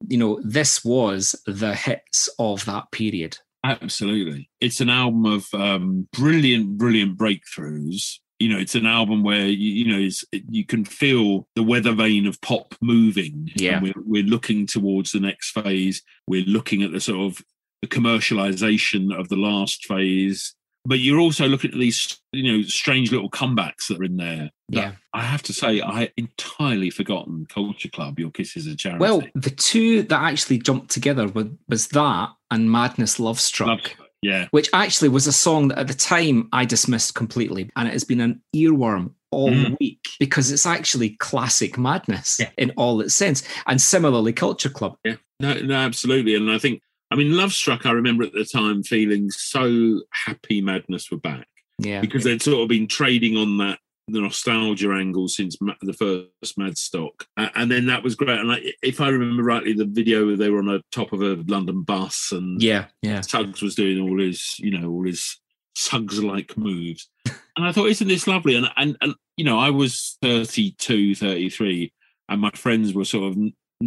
[0.07, 3.37] You know, this was the hits of that period.
[3.63, 4.49] Absolutely.
[4.59, 8.19] It's an album of um, brilliant, brilliant breakthroughs.
[8.39, 10.09] You know it's an album where you, you know
[10.49, 13.49] you can feel the weather vane of pop moving.
[13.55, 13.79] Yeah.
[13.81, 16.01] we're, we're, looking towards the next phase.
[16.27, 17.41] We're looking at the sort of
[17.81, 23.11] the commercialization of the last phase but you're also looking at these you know strange
[23.11, 27.89] little comebacks that are in there yeah i have to say i entirely forgotten culture
[27.89, 32.29] club your kisses a charity well the two that actually jumped together was, was that
[32.51, 34.47] and madness love struck love yeah.
[34.51, 37.69] Which actually was a song that at the time I dismissed completely.
[37.75, 39.77] And it has been an earworm all mm.
[39.79, 42.49] week because it's actually classic madness yeah.
[42.57, 43.43] in all its sense.
[43.67, 44.95] And similarly, Culture Club.
[45.03, 45.15] Yeah.
[45.39, 46.35] No, no, absolutely.
[46.35, 46.81] And I think,
[47.13, 51.47] I mean, Love Struck, I remember at the time feeling so happy madness were back.
[51.77, 52.01] Yeah.
[52.01, 57.25] Because they'd sort of been trading on that the nostalgia angle since the first Madstock,
[57.37, 58.39] uh, and then that was great.
[58.39, 61.41] And like, if I remember rightly, the video they were on the top of a
[61.47, 65.37] London bus, and yeah, yeah, Suggs was doing all his, you know, all his
[65.75, 68.55] Suggs-like moves, and I thought, isn't this lovely?
[68.55, 71.93] And and and you know, I was 32, 33,
[72.27, 73.37] and my friends were sort of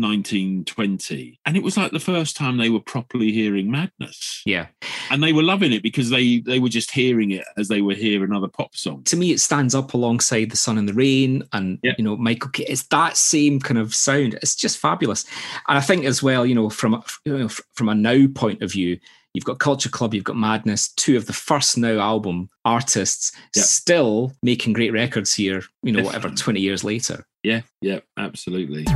[0.01, 4.67] 1920 and it was like the first time they were properly hearing madness yeah
[5.11, 7.95] and they were loving it because they they were just hearing it as they were
[7.95, 11.43] hearing another pop song to me it stands up alongside the sun and the rain
[11.53, 11.93] and yeah.
[11.99, 15.25] you know michael K- it's that same kind of sound it's just fabulous
[15.69, 18.73] and i think as well you know from you know, from a now point of
[18.73, 18.99] view
[19.37, 23.67] You've got Culture Club, you've got Madness, two of the first now album artists yep.
[23.67, 27.27] still making great records here, you know, whatever, 20 years later.
[27.43, 28.87] Yeah, yeah, absolutely.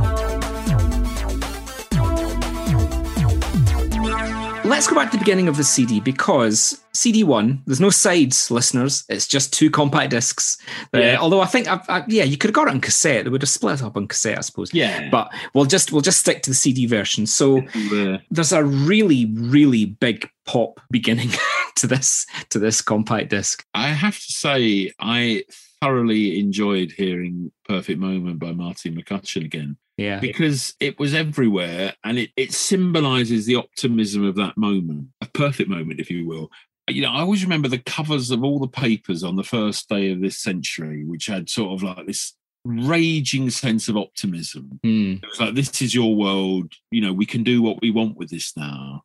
[4.71, 8.49] Let's go back to the beginning of the CD because CD one, there's no sides,
[8.49, 9.03] listeners.
[9.09, 10.57] It's just two compact discs.
[10.93, 11.15] Uh, yeah.
[11.15, 13.25] Uh, although I think, I, I, yeah, you could have got it on cassette.
[13.25, 14.73] They would have split up on cassette, I suppose.
[14.73, 15.09] Yeah.
[15.09, 17.25] But we'll just we'll just stick to the CD version.
[17.25, 18.19] So yeah.
[18.31, 21.31] there's a really really big pop beginning
[21.75, 23.65] to this to this compact disc.
[23.73, 25.43] I have to say, I
[25.81, 29.75] thoroughly enjoyed hearing "Perfect Moment" by Martine McCutcheon again.
[30.01, 30.19] Yeah.
[30.19, 35.69] Because it was everywhere and it, it symbolizes the optimism of that moment, a perfect
[35.69, 36.49] moment, if you will.
[36.89, 40.11] You know, I always remember the covers of all the papers on the first day
[40.11, 42.35] of this century, which had sort of like this
[42.65, 44.79] raging sense of optimism.
[44.85, 45.23] Mm.
[45.23, 46.73] It was like, this is your world.
[46.89, 49.03] You know, we can do what we want with this now.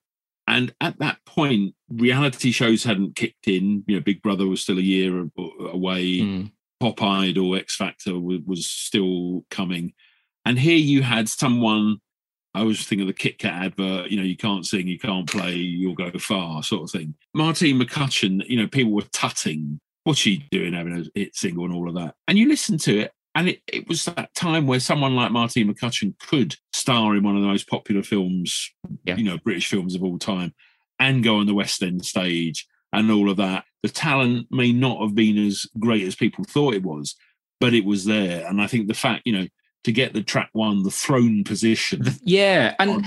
[0.48, 3.84] And at that point, reality shows hadn't kicked in.
[3.86, 6.20] You know, Big Brother was still a year away.
[6.20, 6.52] Mm.
[6.78, 9.94] Pop Idol, or X Factor was still coming.
[10.46, 12.00] And here you had someone,
[12.54, 15.28] I was thinking of the Kit Kat advert, you know, you can't sing, you can't
[15.28, 17.14] play, you'll go far, sort of thing.
[17.34, 21.74] Martine McCutcheon, you know, people were tutting, what's she doing having a hit single and
[21.74, 22.14] all of that?
[22.28, 25.70] And you listen to it, and it, it was that time where someone like Martine
[25.70, 28.70] McCutcheon could star in one of the most popular films,
[29.04, 29.16] yeah.
[29.16, 30.54] you know, British films of all time,
[31.00, 33.64] and go on the West End stage and all of that.
[33.82, 37.16] The talent may not have been as great as people thought it was,
[37.60, 38.46] but it was there.
[38.46, 39.46] And I think the fact, you know,
[39.86, 42.02] to get the track one, the throne position.
[42.22, 42.74] Yeah.
[42.80, 43.04] And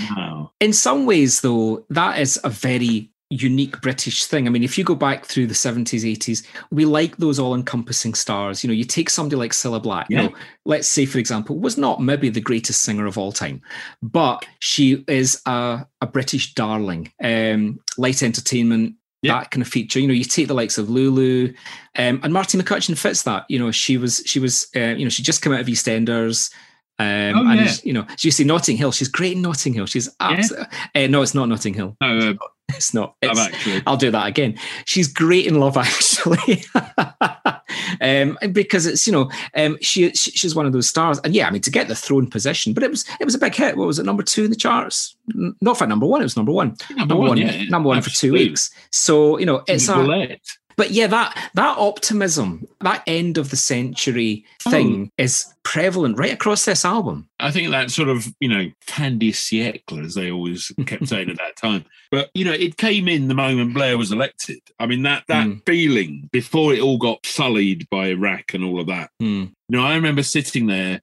[0.62, 4.48] in some ways, though, that is a very unique British thing.
[4.48, 8.14] I mean, if you go back through the 70s, 80s, we like those all encompassing
[8.14, 8.64] stars.
[8.64, 10.22] You know, you take somebody like Cilla Black, yeah.
[10.24, 13.62] you know, let's say, for example, was not maybe the greatest singer of all time,
[14.02, 17.12] but she is a, a British darling.
[17.22, 19.40] Um, light entertainment, Yeah.
[19.40, 20.00] that kind of feature.
[20.00, 21.54] You know, you take the likes of Lulu,
[21.98, 23.46] um, and Marty McCutcheon fits that.
[23.50, 26.52] You know, she was she was uh, you know she just came out of EastEnders.
[27.00, 27.08] Um,
[27.38, 27.72] Oh, and yeah.
[27.84, 28.92] you know, you see Notting Hill.
[28.92, 29.86] She's great in Notting Hill.
[29.86, 30.68] She's absolutely.
[30.96, 31.96] Uh, no, it's not Notting Hill.
[32.02, 32.34] No, uh,
[32.70, 33.16] It's not.
[33.22, 33.82] It's- Actually.
[33.88, 34.58] I'll do that again.
[34.86, 36.64] She's great in Love Actually,
[38.02, 41.48] um, because it's you know um, she, she she's one of those stars, and yeah,
[41.48, 43.78] I mean to get the throne position, but it was it was a big hit.
[43.78, 44.06] What was it?
[44.06, 45.16] Number two in the charts?
[45.62, 46.22] Not for number one.
[46.22, 46.76] It was number one.
[46.96, 48.72] Number one, yeah, number one for two weeks.
[48.92, 50.38] So you know it's a.
[50.80, 54.72] but yeah, that that optimism, that end of the century Oh.
[54.72, 57.28] thing is prevalent right across this album.
[57.40, 58.66] I think that sort of, you know,
[58.98, 61.86] de siècle, as they always kept saying at that time.
[62.12, 64.60] But, you know, it came in the moment Blair was elected.
[64.80, 65.66] I mean, that that Mm.
[65.66, 69.12] feeling before it all got sullied by Iraq and all of that.
[69.20, 69.46] Hmm.
[69.70, 71.02] You know, I remember sitting there,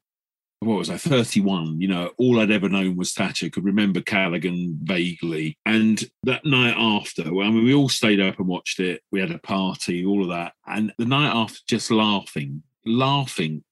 [0.66, 4.78] what was I, 31, you know, all I'd ever known was Thatcher, could remember Callaghan
[4.82, 5.58] vaguely.
[5.64, 9.02] And that night after, well, I mean, we all stayed up and watched it.
[9.12, 10.52] We had a party, all of that.
[10.66, 13.64] And the night after, just laughing, laughing.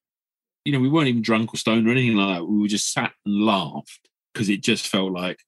[0.64, 2.44] You know, we weren't even drunk or stoned or anything like that.
[2.46, 5.40] We were just sat and laughed because it just felt like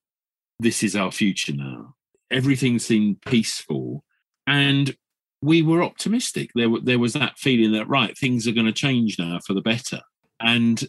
[0.59, 1.95] this is our future now.
[2.31, 4.05] Everything seemed peaceful.
[4.47, 4.95] And
[5.43, 6.51] we were optimistic.
[6.55, 9.61] There, there was that feeling that, right, things are going to change now for the
[9.61, 10.01] better.
[10.41, 10.85] And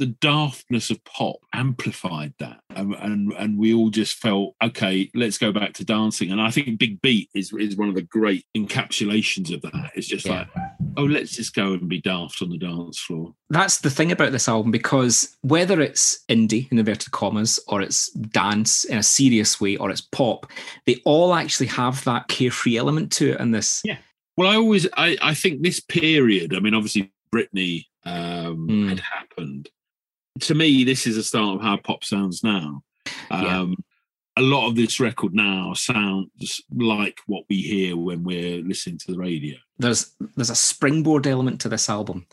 [0.00, 2.58] the daftness of pop amplified that.
[2.70, 6.32] And, and, and we all just felt, okay, let's go back to dancing.
[6.32, 9.90] And I think Big Beat is, is one of the great encapsulations of that.
[9.94, 10.38] It's just Yeah.
[10.38, 10.48] like,
[10.96, 13.34] oh, let's just go and be daft on the dance floor.
[13.50, 18.10] that's the thing about this album because whether it's indie in inverted commas or it's
[18.10, 20.50] dance in a serious way or it's pop,
[20.86, 23.82] they all actually have that carefree element to it in this.
[23.84, 23.98] Yeah.
[24.38, 28.88] Well, I always, I, I think this period, I mean, obviously Britney um, Mm.
[28.88, 29.68] had happened.
[30.40, 32.82] To me, this is the start of how pop sounds now.
[33.30, 33.60] Yeah.
[33.60, 33.76] Um,
[34.36, 39.12] A lot of this record now sounds like what we hear when we're listening to
[39.12, 39.56] the radio.
[39.78, 42.26] There's there's a springboard element to this album,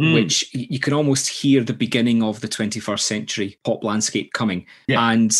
[0.00, 0.14] Mm.
[0.14, 4.66] which you can almost hear the beginning of the 21st century pop landscape coming.
[4.88, 5.10] Yeah.
[5.12, 5.30] And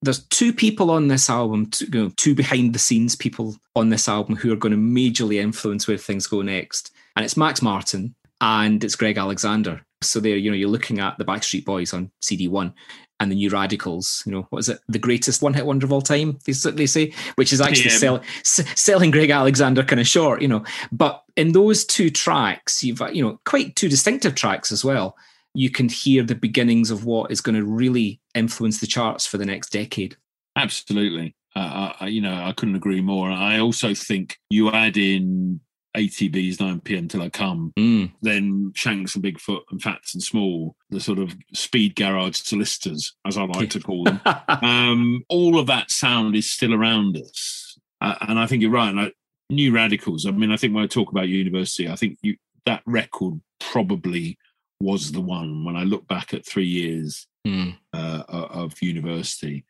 [0.00, 3.90] there's two people on this album, two, you know, two behind the scenes people on
[3.90, 6.90] this album who are going to majorly influence where things go next.
[7.16, 9.84] And it's Max Martin and it's Greg Alexander.
[10.00, 12.72] So there, you know, you're looking at the Backstreet Boys on CD one
[13.20, 14.22] and the New Radicals.
[14.26, 14.78] You know, what is it?
[14.88, 16.38] The greatest one-hit wonder of all time.
[16.46, 16.52] They
[16.86, 17.96] say, which is actually Yeah.
[17.98, 20.40] sell, s- selling Greg Alexander kind of short.
[20.40, 24.84] You know, but in those two tracks, you've you know quite two distinctive tracks as
[24.84, 25.16] well.
[25.54, 29.38] You can hear the beginnings of what is going to really influence the charts for
[29.38, 30.16] the next decade.
[30.54, 31.34] Absolutely.
[31.56, 33.30] Uh, I, you know, I couldn't agree more.
[33.30, 35.60] I also think you add in
[35.98, 37.08] ATB's 9 p.m.
[37.08, 38.12] till I come, Mm.
[38.22, 43.36] then Shanks and Bigfoot and Phats and Small, the sort of speed garage solicitors, as
[43.36, 44.20] I like to call them.
[44.48, 47.78] um, all of that sound is still around us.
[48.00, 49.12] Uh, and I think you're right.
[49.50, 52.82] New Radicals, I mean, I think when I talk about university, I think you, that
[52.86, 54.38] record probably
[54.80, 57.76] was the one when I look back at three years Mm.
[57.94, 59.64] uh, of university.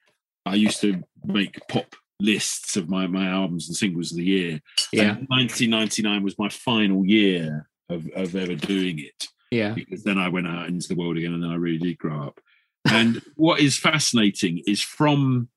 [0.45, 4.61] I used to make pop lists of my, my albums and singles of the year.
[4.93, 10.19] Yeah, And 1999 was my final year of, of ever doing it yeah, because then
[10.19, 12.41] I went out into the world again and then I really did grow up.
[12.91, 15.49] And what is fascinating is from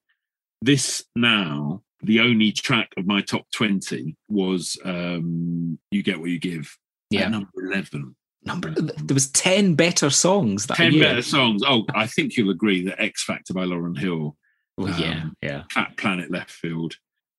[0.61, 6.39] this now, the only track of my top 20 was um, You Get What You
[6.39, 6.75] Give.
[7.09, 7.27] yeah.
[7.27, 8.15] number 11.
[8.43, 11.03] Number there was ten better songs that 10 year.
[11.03, 11.61] better songs.
[11.63, 14.35] Oh, I think you'll agree that X Factor by Lauryn Hill,
[14.83, 15.63] Well, yeah, um, yeah.
[15.71, 16.95] Phat Planet Leftfield,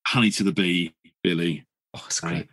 [0.07, 2.49] Honey to the Bee, Billie, Oh, it's great.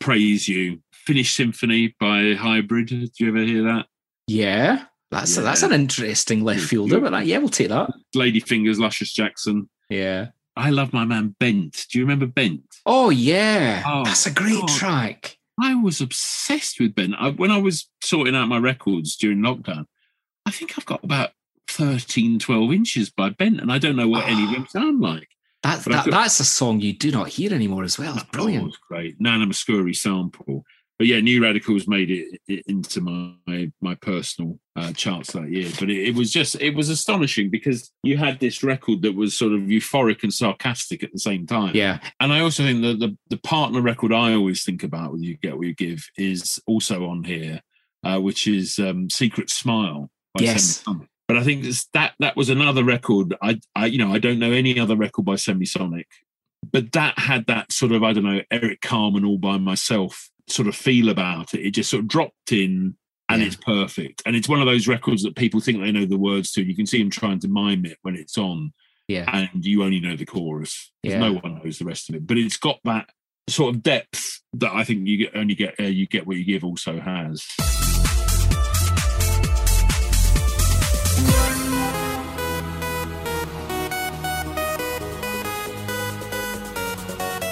[0.00, 2.88] Praise You, Finished Symphony by Hybrid.
[2.88, 3.86] Did you ever hear that?
[4.26, 5.42] Yeah, that's Yeah.
[5.44, 7.00] that's an interesting left fielder.
[7.00, 7.90] But that, yeah, we'll take that.
[8.14, 9.68] Ladyfingers, Luscious Jackson.
[9.88, 10.28] Yeah.
[10.56, 11.86] I love my man Bent.
[11.90, 12.62] Do you remember Bent?
[12.86, 14.68] Oh yeah, Oh, that's a great God.
[14.68, 15.38] track.
[15.62, 17.14] I was obsessed with Bent.
[17.18, 19.86] I, when I was sorting out my records during lockdown,
[20.44, 21.30] I think I've got about
[21.68, 25.28] 13, 12 inches by Bent, and I don't know what any of them sound like.
[25.62, 28.14] That, that that's a song you do not hear anymore as well.
[28.14, 28.68] It's Oh, brilliant.
[28.68, 29.20] it's great.
[29.20, 30.64] Nana Mouskouri sample.
[30.98, 35.68] But yeah, New Radicals made it, it into my my personal uh, charts that year.
[35.78, 39.36] But it, it was just it was astonishing because you had this record that was
[39.36, 41.74] sort of euphoric and sarcastic at the same time.
[41.74, 45.22] Yeah, And I also think that the, the partner record I always think about with
[45.22, 47.60] You Get What You Give is also on here,
[48.04, 50.82] uh, which is um, Secret Smile by Yes.
[50.82, 51.08] Semisonic.
[51.28, 53.34] But I think that that was another record.
[53.42, 56.04] I, I you know I don't know any other record by Semisonic,
[56.70, 60.68] but that had that sort of I don't know Eric Carmen all by myself sort
[60.68, 61.66] of feel about it.
[61.66, 62.96] It just sort of dropped in
[63.28, 63.48] and Yeah.
[63.48, 64.22] it's perfect.
[64.24, 66.62] And it's one of those records that people think they know the words to.
[66.62, 68.72] You can see them trying to mime it when it's on.
[69.08, 69.28] Yeah.
[69.32, 70.92] and you only know the chorus.
[71.02, 71.18] Yeah.
[71.18, 72.26] No one knows the rest of it.
[72.26, 73.08] But it's got that
[73.48, 76.44] sort of depth that I think you get, only get uh, you get what you
[76.44, 77.44] give also has.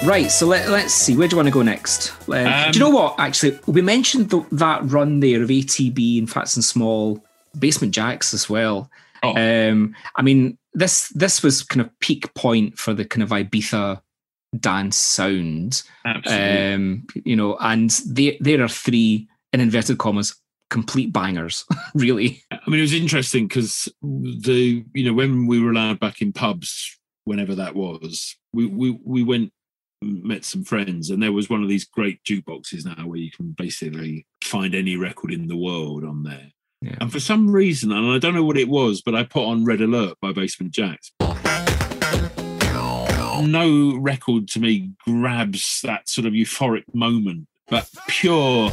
[0.05, 1.17] Right, so let, let's see.
[1.17, 2.13] Where do you want to go next?
[2.29, 3.15] Uh, Um, do you know what?
[3.19, 7.25] Actually, we mentioned the, that run there of ATB and Phats and Small,
[7.57, 8.91] Basement Jaxx as well.
[9.23, 9.35] Oh.
[9.35, 13.99] Um, I mean, this this was kind of peak point for the kind of Ibiza
[14.59, 15.81] dance sound.
[16.05, 16.73] Absolutely.
[16.73, 20.35] Um, you know, and they, there are three, in inverted commas,
[20.69, 22.43] complete bangers, really.
[22.51, 26.33] I mean, it was interesting because the you know when we were allowed back in
[26.33, 28.75] pubs, whenever that was, we mm.
[28.75, 29.51] we we went
[30.01, 33.51] met some friends, and there was one of these great jukeboxes now where you can
[33.57, 36.51] basically find any record in the world on there.
[36.81, 36.97] Yeah.
[37.01, 39.65] And for some reason, and I don't know what it was, but I put on
[39.65, 41.11] Red Alert by Basement Jaxx.
[43.41, 48.71] No record to me grabs that sort of euphoric moment, but pure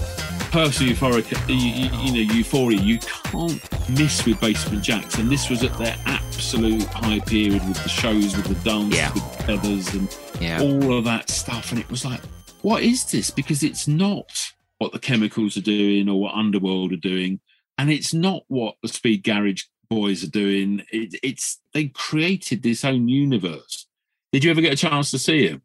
[0.53, 5.18] personal euphoric, you, you, you know, euphoria you can't miss with Basement Jaxx.
[5.18, 9.12] And this was at their absolute high period with the shows, with the dance, Yeah.
[9.14, 10.61] with the feathers, and Yeah.
[10.61, 11.72] all of that stuff.
[11.72, 12.20] And it was like,
[12.61, 13.30] what is this?
[13.30, 17.40] Because it's not what the chemicals are doing or what Underworld are doing.
[17.78, 20.84] And it's not what the Speed Garage boys are doing.
[20.92, 23.86] It, it's they created this own universe.
[24.32, 25.62] Did you ever get a chance to see him?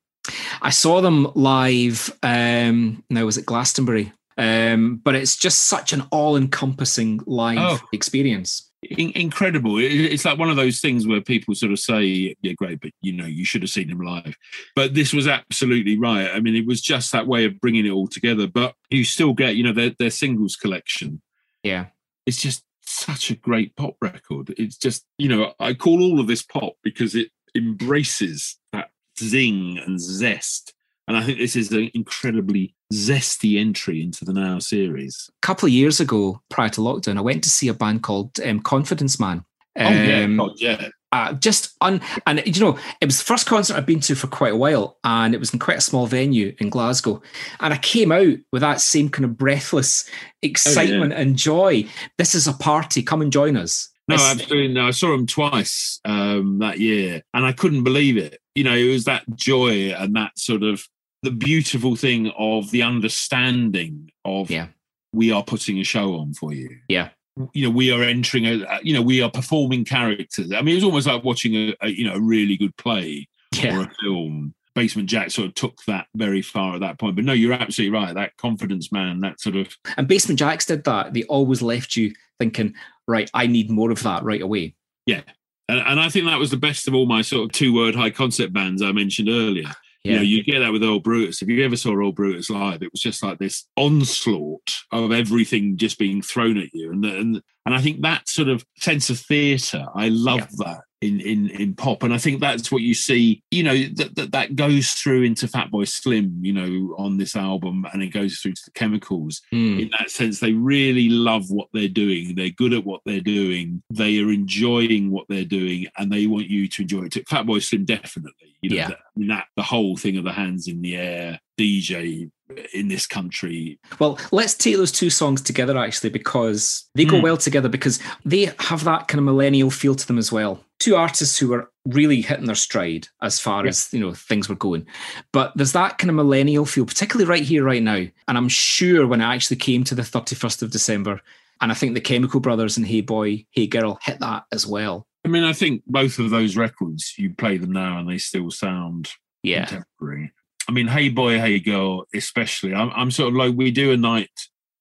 [0.62, 2.10] I saw them live.
[2.24, 4.14] Um, now was it Glastonbury?
[4.38, 7.80] Um, but it's just such an all-encompassing live Oh.
[7.92, 8.70] experience.
[8.84, 9.80] In- incredible.
[9.80, 13.12] It's like one of those things where people sort of say, "Yeah, great, but you
[13.12, 14.36] know, you should have seen him live."
[14.76, 16.30] But this was absolutely right.
[16.30, 18.46] I mean, it was just that way of bringing it all together.
[18.46, 21.22] But you still get, you know, their their singles collection.
[21.64, 21.88] Yeah,
[22.28, 24.54] It's just such a great pop record.
[24.58, 29.78] It's just, you know, I call all of this pop because it embraces that zing
[29.80, 30.74] and zest.
[31.08, 35.30] And I think this is an incredibly zesty entry into the Now series.
[35.30, 38.40] a couple of years ago, prior to lockdown, I went to see a band called
[38.42, 39.44] um, Confidence Man.
[39.78, 40.90] oh yeah, Um, God, yeah.
[41.14, 44.28] uh, just un and you know it was the first concert I've been to for
[44.28, 47.22] quite a while, and it was in quite a small venue in Glasgow,
[47.62, 50.10] and I came out with that same kind of breathless
[50.42, 51.86] excitement and joy.
[52.18, 53.02] This is a party.
[53.04, 53.90] Come and join us.
[54.10, 54.74] No, It's- absolutely.
[54.74, 58.40] No, I saw him twice um, that year, and I couldn't believe it.
[58.56, 60.88] You know, it was that joy and that sort of
[61.28, 64.68] the beautiful thing of the understanding of Yeah.
[65.12, 66.78] we are putting a show on for you.
[66.88, 67.10] Yeah.
[67.54, 70.54] You know, we are entering a, you know, we are performing characters.
[70.54, 73.28] I mean, it was almost like watching a, a you know, a really good play
[73.54, 74.54] yeah, or a film.
[74.74, 77.18] Basement Jaxx sort of took that very far at that point.
[77.18, 78.14] But no, you're absolutely right.
[78.14, 81.14] That confidence man, that sort of and Basement Jaxx did that.
[81.14, 82.74] They always left you thinking,
[83.06, 84.76] right, I need more of that right away.
[85.06, 85.24] Yeah.
[85.68, 87.96] And, and I think that was the best of all my sort of two word
[87.96, 89.74] high concept bands I mentioned earlier.
[90.08, 91.42] You know, you get that with Old Brutus.
[91.42, 95.78] If you ever saw Old Brutus live, it was just like this onslaught of everything
[95.78, 96.92] just being thrown at you.
[96.92, 101.20] And and and I think that sort of sense of theatre, I love that in
[101.20, 102.04] in in pop.
[102.04, 105.48] And I think that's what you see, you know, that that, that goes through into
[105.48, 109.82] Fatboy Slim, you know, on this album, and it goes through to the chemicals Mm.
[109.84, 113.82] in that sense they really love what they're doing they're good at what they're doing
[113.90, 117.86] they are enjoying what they're doing and they want you to enjoy it fatboy slim
[117.86, 118.88] definitely you know Yeah.
[118.90, 122.30] that, that the whole thing of the hands in the air dj
[122.74, 127.24] in this country Well, let's take those two songs together actually because they go Hmm.
[127.24, 130.64] well together because they have that kind of millennial feel to them as well.
[130.80, 133.70] Two artists who were really hitting their stride as far Yeah.
[133.70, 134.86] as you know things were going,
[135.34, 138.06] but there's that kind of millennial feel, particularly right here, right now.
[138.28, 141.20] And I'm sure when it actually came to the 31st of December,
[141.62, 145.08] and I think the Chemical Brothers and Hey Boy, Hey Girl hit that as well.
[145.26, 148.50] i mean i think both of those records you play them now and they still
[148.52, 149.10] sound
[149.44, 150.32] Yeah, contemporary.
[150.70, 152.74] I mean, Hey Boy, Hey Girl, especially.
[152.76, 154.30] I'm, I'm sort of like, we do a night,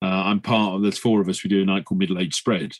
[0.03, 2.35] uh, I'm part of, there's four of us, we do a night called Middle Age
[2.35, 2.73] Spread,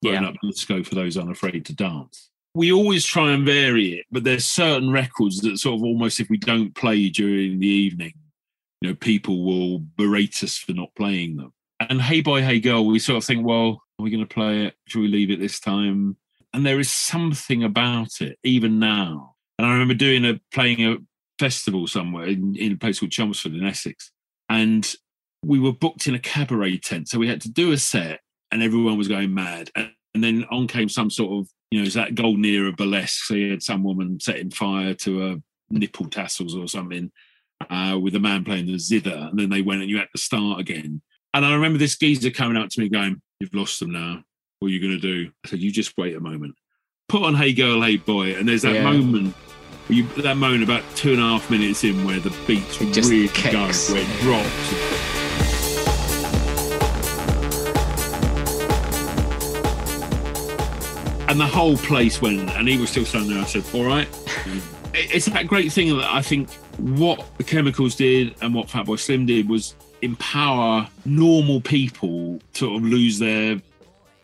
[0.00, 0.24] Yeah.
[0.24, 2.30] up Let's Go for those unafraid to dance.
[2.54, 6.28] We always try and vary it, but there's certain records that sort of almost, if
[6.28, 8.12] we don't play during the evening,
[8.80, 11.52] you know, people will berate us for not playing them.
[11.80, 14.66] And Hey Boy, Hey Girl, we sort of think, well, are we going to play
[14.66, 14.74] it?
[14.86, 16.16] Should we leave it this time?
[16.52, 19.34] And there is something about it, even now.
[19.58, 20.96] And I remember doing a playing a
[21.38, 24.10] festival somewhere in, in a place called Chelmsford in Essex.
[24.48, 24.92] And
[25.44, 27.08] we were booked in a cabaret tent.
[27.08, 29.70] So we had to do a set and everyone was going mad.
[29.74, 33.24] And, and then on came some sort of, you know, it's that golden era burlesque.
[33.24, 35.36] So you had some woman setting fire to a
[35.70, 37.10] nipple tassels or something
[37.70, 39.28] uh, with a man playing the zither.
[39.30, 41.00] And then they went and you had to start again.
[41.34, 44.22] And I remember this geezer coming up to me going, You've lost them now.
[44.60, 45.30] What are you going to do?
[45.44, 46.54] I said, You just wait a moment.
[47.08, 48.84] put on Hey Girl, Hey Boy, and there's that Yeah.
[48.84, 49.34] moment.
[49.88, 53.88] You, that moment about two and a half minutes in where the beats really kicks.
[53.88, 55.11] go, where it drops.
[61.32, 63.42] And the whole place went, and he was still standing there.
[63.42, 64.06] I said, "All right."
[64.44, 64.60] Mm.
[64.92, 69.24] It's that great thing that I think what the Chemicals did and what Fatboy Slim
[69.24, 73.58] did was empower normal people to sort of lose their.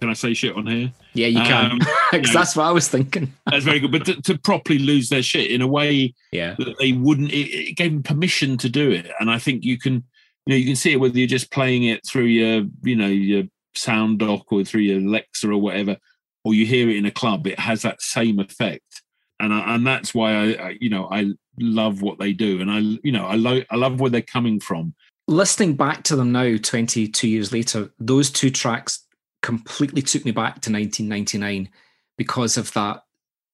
[0.00, 0.92] Can I say shit on here?
[1.14, 1.70] Yeah, you can.
[1.70, 1.78] Um,
[2.12, 3.32] because that's what I was thinking.
[3.46, 3.90] That's very good.
[3.90, 6.56] But to, to properly lose their shit in a way Yeah.
[6.58, 9.10] that they wouldn't, it, it gave them permission to do it.
[9.18, 11.84] And I think you can, you know, you can see it whether you're just playing
[11.84, 13.44] it through your, you know, your
[13.74, 15.96] sound dock or through your Alexa or whatever,
[16.44, 17.46] or you hear it in a club.
[17.46, 19.02] It has that same effect.
[19.40, 22.70] And I, and that's why I, I, you know, I love what they do, and
[22.70, 24.94] I, you know, I love I love where they're coming from.
[25.28, 29.04] Listening back to them now, 22 years later, those two tracks
[29.42, 31.68] completely took me back to 1999
[32.16, 33.04] because of that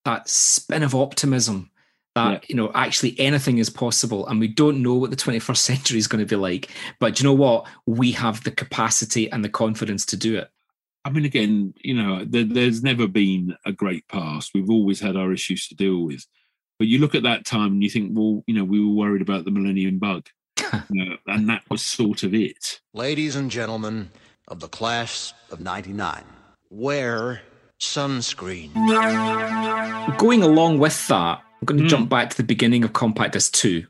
[0.05, 1.71] that spin of optimism
[2.15, 2.39] that Yeah.
[2.49, 6.07] you know actually anything is possible and we don't know what the 21st century is
[6.07, 6.71] going to be like
[7.01, 10.49] but do you know what we have the capacity and the confidence to do it
[11.05, 14.53] I mean, again, you know, there, there's never been a great past.
[14.55, 16.27] We've always had our issues to deal with.
[16.79, 19.23] But you look at that time and you think, well, you know, we were worried
[19.23, 20.29] about the millennium bug,
[20.91, 22.81] you know, and that was sort of it.
[22.95, 24.11] Ladies and gentlemen
[24.49, 26.25] of the class of 99,
[26.71, 27.43] wear
[27.81, 28.73] sunscreen.
[30.19, 31.89] going along with that i'm going to Hmm.
[31.89, 33.85] jump back to the beginning of compact disc 2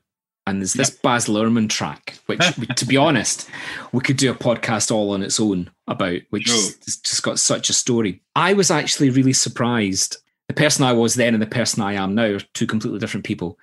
[0.47, 2.41] and there's this Baz Luhrmann track, which,
[2.77, 3.49] to be honest,
[3.93, 6.57] we could do a podcast all on its own about, which Sure.
[6.57, 8.21] has just got such a story.
[8.37, 10.19] I was actually really surprised.
[10.49, 13.25] The person I was then and the person I am now are two completely different
[13.25, 13.59] people.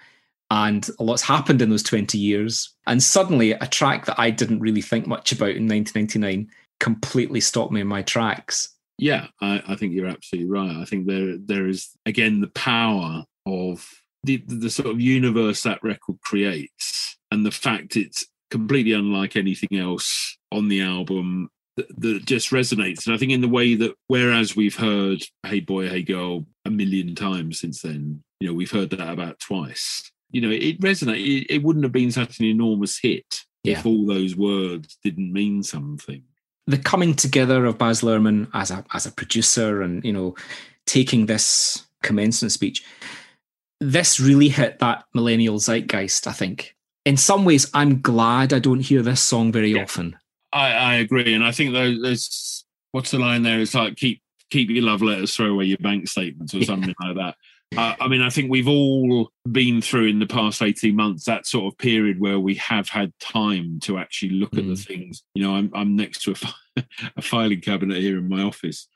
[0.50, 2.74] And a lot's happened in those 20 years.
[2.88, 7.72] And suddenly, a track that I didn't really think much about in 1999 completely stopped
[7.72, 8.70] me in my tracks.
[8.98, 10.76] Yeah, I, I think you're absolutely right.
[10.76, 13.88] I think there there is again the power of
[14.24, 19.78] the the sort of universe that record creates, and the fact it's completely unlike anything
[19.80, 23.06] else on the album that, that just resonates.
[23.06, 26.70] And I think in the way that whereas we've heard "Hey Boy, Hey Girl" a
[26.70, 30.12] million times since then, you know, we've heard that about twice.
[30.32, 31.26] You know, it resonates.
[31.44, 33.80] It, it wouldn't have been such an enormous hit Yeah.
[33.80, 36.24] if all those words didn't mean something.
[36.68, 40.36] the coming together of Baz Luhrmann as a as a producer and you know
[40.86, 42.84] taking this commencement speech,
[43.82, 46.28] this really hit that millennial zeitgeist.
[46.28, 49.84] I think in some ways, I'm glad I don't hear this song very Yeah.
[49.84, 50.16] often.
[50.54, 53.60] I, I agree, and I think there's what's the line there?
[53.60, 56.66] It's like keep keep your love letters, throw away your bank statements, or Yeah.
[56.66, 57.36] something like that.
[57.78, 61.48] Uh, I mean, I think we've all been through in the past eighteen months that
[61.48, 64.86] sort of period where we have had time to actually look at the Mm.
[64.86, 65.24] things.
[65.36, 66.36] You know, I'm I'm next to
[66.78, 66.84] a,
[67.18, 68.90] a filing cabinet here in my office,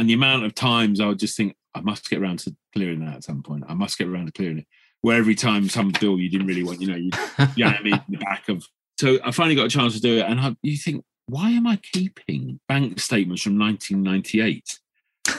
[0.00, 3.04] and the amount of times I would just think I must get around to clearing
[3.04, 3.64] that at some point.
[3.68, 4.66] I must get around to clearing it.
[5.02, 7.10] Where every time some bill you didn't really want, you know, you
[7.56, 8.64] jam it in the back of.
[8.98, 11.66] So I finally got a chance to do it, and I, you think, why am
[11.66, 14.78] I keeping bank statements from 1998?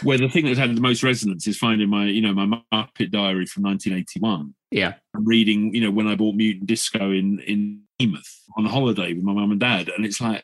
[0.04, 3.12] Where the thing that's had the most resonance is finding my, you know, my Muppet
[3.12, 4.54] diary from 1981.
[4.72, 9.14] yeah, I'm reading, you know, when I bought Mutant Disco in in Plymouth on holiday
[9.14, 10.44] with my mum and dad, and it's like,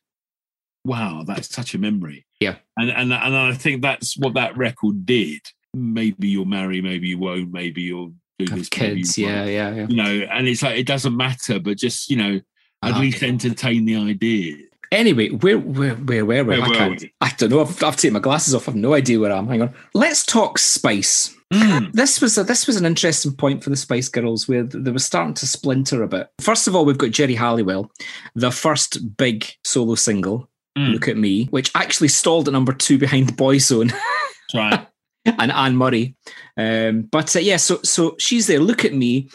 [0.87, 2.25] wow, that's such a memory.
[2.39, 2.55] Yeah.
[2.77, 5.41] and and and I think that's what that record did.
[5.73, 9.17] Maybe you'll marry, maybe you won't, maybe you'll do have this, kids.
[9.17, 9.87] Yeah, yeah, yeah.
[9.89, 12.33] You know, and it's like it doesn't matter, but just you know,
[12.83, 13.01] at Uh-huh.
[13.01, 14.55] least entertain the idea.
[14.91, 16.59] Anyway, where where where were we?
[16.59, 17.11] Where I we?
[17.21, 17.61] I don't know.
[17.61, 18.69] I've, I've taken my glasses off.
[18.69, 19.47] I've no idea where I am.
[19.47, 19.73] Hang on.
[19.93, 21.33] Let's talk Spice.
[21.53, 21.93] Mm.
[21.93, 24.99] this was a, this was an interesting point for the Spice Girls, where they were
[24.99, 26.29] starting to splinter a bit.
[26.41, 27.89] First of all, we've got Geri Halliwell,
[28.35, 30.49] the first big solo single.
[30.77, 30.93] Mm.
[30.93, 33.91] Look at me, which actually stalled at number two behind Boyzone
[34.53, 34.85] Right.
[35.25, 36.15] and Anne Murray.
[36.55, 38.59] Um, but uh, yeah, so so she's there.
[38.59, 39.29] Look at me.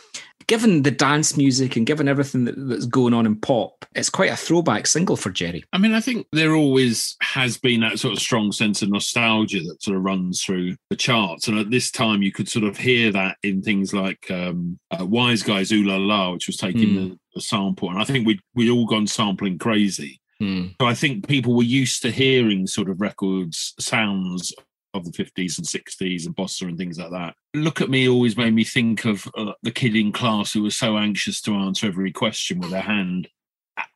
[0.49, 4.31] Given the dance music and given everything that, that's going on in pop, it's quite
[4.33, 5.63] a throwback single for Geri.
[5.73, 9.61] I mean, I think there always has been that sort of strong sense of nostalgia
[9.61, 11.47] that sort of runs through the charts.
[11.47, 14.99] And at this time, you could sort of hear that in things like um, uh,
[15.07, 17.11] Wiseguys Ooh La La, which was taking Mm.
[17.11, 17.89] the, the sample.
[17.91, 20.21] And I think we'd, we'd all gone sampling crazy.
[20.43, 20.67] Hmm.
[20.81, 24.53] So I think people were used to hearing sort of records, sounds
[24.93, 27.35] of the 50s and 60s and bossa and things like that.
[27.55, 30.77] Look at me always made me think of uh, the kid in class who was
[30.77, 33.29] so anxious to answer every question with their hand.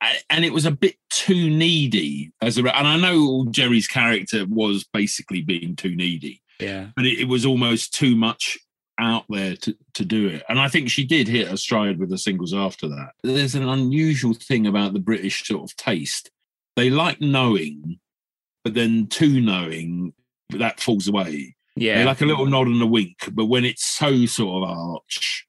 [0.01, 4.47] I- And it was a bit too needy as a, and I know Geri's character
[4.49, 6.87] was basically being too needy, Yeah.
[6.95, 8.57] but it, it was almost too much
[8.99, 10.45] out there to, to do it.
[10.49, 13.11] And I think she did hit a stride with the singles after that.
[13.23, 16.31] There's an unusual thing about the British sort of taste.
[16.77, 17.99] They like knowing,
[18.63, 20.13] but then too knowing,
[20.51, 21.57] that falls away.
[21.75, 21.97] Yeah.
[21.97, 25.47] They're like a little nod and a wink, but when it's so sort of arch,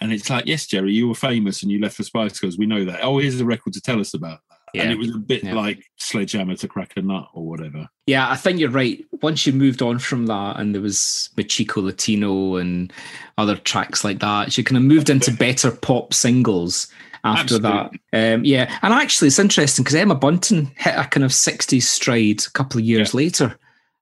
[0.00, 2.56] and it's like, yes, Geri, you were famous and you left the Spice Girls.
[2.56, 3.02] We know that.
[3.02, 4.38] Oh, here's a record to tell us about.
[4.74, 4.82] Yeah.
[4.84, 5.54] And it was a bit Yeah.
[5.54, 7.88] like sledgehammer to crack a nut or whatever.
[8.06, 9.04] Yeah, I think you're right.
[9.20, 12.92] Once you moved on from that, and there was Mi Chico Latino and
[13.38, 16.88] other tracks like that, you kind of moved into better pop singles
[17.24, 17.98] after Absolutely.
[18.12, 18.34] that.
[18.34, 22.42] Um, yeah, and actually, it's interesting because Emma Bunton hit a kind of 60s stride
[22.46, 23.56] a couple of years later.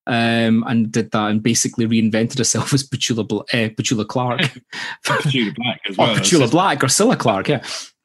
[0.06, 4.40] Um, and did that and basically reinvented herself as Petula, uh, Petula Clark.
[5.04, 6.16] Petula Black as or well.
[6.16, 7.62] Petula Black or Cilla Clark, yeah.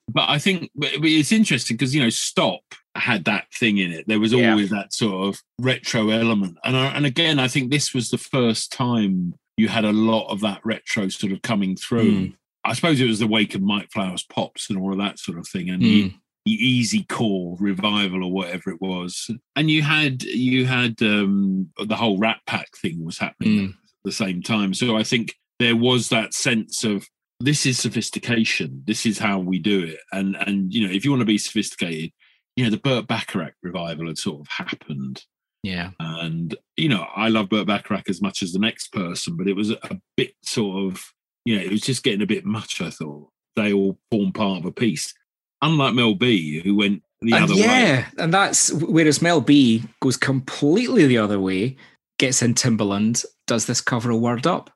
[0.08, 2.62] But I think it's interesting because you know, Stop
[2.96, 4.08] had that thing in it.
[4.08, 4.52] There was Yeah.
[4.52, 8.18] always that sort of retro element, and I, and again, I think this was the
[8.18, 12.12] first time you had a lot of that retro sort of coming through.
[12.12, 12.34] Mm.
[12.64, 15.38] I suppose it was the wake of Mike Flowers pops and all of that sort
[15.38, 16.14] of thing, and Mm.
[16.46, 19.30] the easy core revival or whatever it was.
[19.56, 23.70] And you had you had um, the whole Rat Pack thing was happening Mm.
[23.70, 24.74] at the same time.
[24.74, 27.08] So I think there was that sense of
[27.40, 28.84] this is sophistication.
[28.86, 30.00] This is how we do it.
[30.12, 32.12] And and you know, if you want to be sophisticated,
[32.56, 35.24] you know, the Burt Bacharach revival had sort of happened.
[35.64, 35.92] Yeah.
[36.00, 39.56] And you know, I love Burt Bacharach as much as the next person, but it
[39.56, 41.04] was a bit sort of,
[41.44, 42.82] you know, it was just getting a bit much.
[42.82, 45.14] I thought they all form part of a piece.
[45.62, 47.62] Unlike Mel B, who went the And other way.
[47.62, 51.78] yeah, and that's whereas Mel B goes completely the other way,
[52.20, 54.70] gets in Timbaland, does this cover a word up.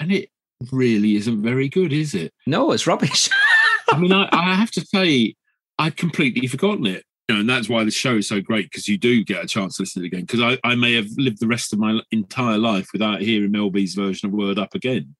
[0.00, 0.30] And it
[0.70, 2.32] really isn't very good, is it?
[2.46, 3.28] No, it's rubbish.
[3.90, 5.34] I mean, I, I have to say,
[5.78, 7.04] I'd completely forgotten it.
[7.28, 9.46] You know, and that's why the show is so great because you do get a
[9.46, 10.22] chance to listen to it again.
[10.22, 13.70] Because I, I may have lived the rest of my entire life without hearing Mel
[13.70, 15.14] B's version of Word Up again.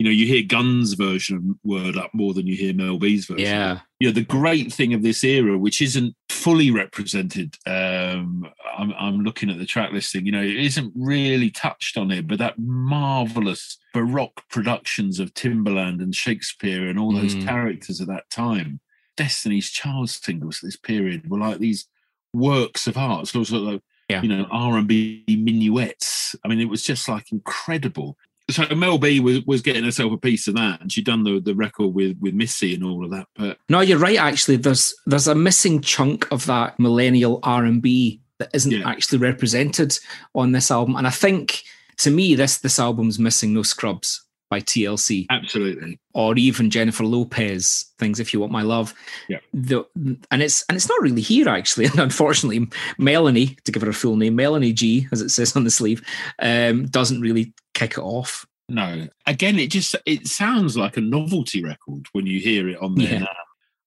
[0.00, 3.26] You know, you hear Gun's version of Word Up more than you hear Mel B's
[3.26, 3.46] version.
[3.46, 3.80] yeah.
[4.00, 8.44] you know the great thing of this era which isn't fully represented um
[8.76, 12.26] i'm, I'm looking at the track listing you know it isn't really touched on it
[12.26, 17.44] but that marvelous baroque productions of timbaland and She'kspere and all those Mm.
[17.44, 18.80] characters at that time
[19.16, 21.86] destiny's child singles at this period were like these
[22.34, 23.80] works of art so sort of
[24.10, 24.20] Yeah.
[24.22, 28.18] you know r&b minuets i mean it was just like incredible
[28.50, 31.40] so Mel B was, was getting herself a piece of that, and she'd done the,
[31.40, 33.26] the record with with Missy and all of that.
[33.36, 34.18] But No, you're right.
[34.18, 38.88] Actually, there's there's a missing chunk of that millennial R and B that isn't Yeah.
[38.88, 39.98] actually represented
[40.34, 41.62] on this album, and I think
[41.98, 44.23] to me this this album's missing No Scrubs
[44.54, 48.94] by TLC absolutely, or even Jennifer Lopez things if you want my love.
[49.28, 49.38] Yeah.
[49.52, 49.84] The,
[50.30, 51.86] and it's and it's not really here actually.
[51.86, 55.64] And unfortunately, Melanie, to give her a full name, Melanie G, as it says on
[55.64, 56.02] the sleeve,
[56.38, 58.46] um, doesn't really kick it off.
[58.68, 59.08] no.
[59.26, 63.20] Again, it just it sounds like a novelty record when you hear it on there.
[63.20, 63.26] Yeah.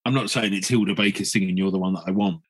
[0.04, 2.42] I'm not saying it's Hilda Baker singing "You're the One That I Want."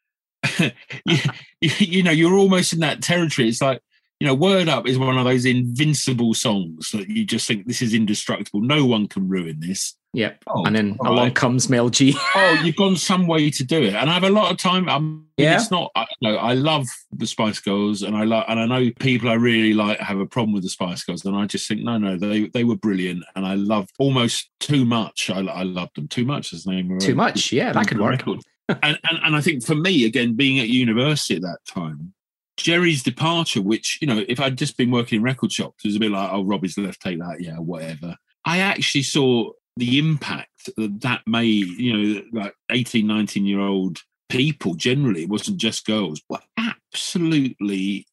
[0.60, 0.70] you,
[1.62, 3.48] you, you know, you're almost in that territory.
[3.48, 3.82] It's like
[4.20, 7.82] you know, "Word Up" is one of those invincible songs that you just think this
[7.82, 8.62] is indestructible.
[8.62, 9.96] No one can ruin this.
[10.14, 10.44] Yep.
[10.48, 11.36] Oh, and then along right.
[11.36, 12.16] comes Mel G.
[12.36, 13.94] oh, you've gone some way to do it.
[13.94, 14.90] And I have a lot of time.
[14.90, 15.56] I mean, Yeah.
[15.58, 15.92] it's not.
[15.96, 19.30] I, you know, I love the Spice Girls, and I love, and I know people
[19.30, 21.98] I really like have a problem with the Spice Girls, and I just think no,
[22.00, 25.30] no, they they were brilliant, and I loved almost too much.
[25.30, 26.54] I, I loved them too much.
[26.54, 27.52] As name Too much.
[27.52, 28.26] Yeah, that could work.
[28.26, 28.40] and,
[28.82, 32.14] and and I think for me again, being at university at that time.
[32.58, 35.96] Geri's departure, which, you know, if I'd just been working in record shops, it was
[35.96, 38.18] a bit like, oh, Robbie's left, take that, yeah, whatever.
[38.46, 44.00] I actually saw the impact that that made, you know, like 18, 19 year old
[44.30, 48.08] people generally, it wasn't just girls, were absolutely,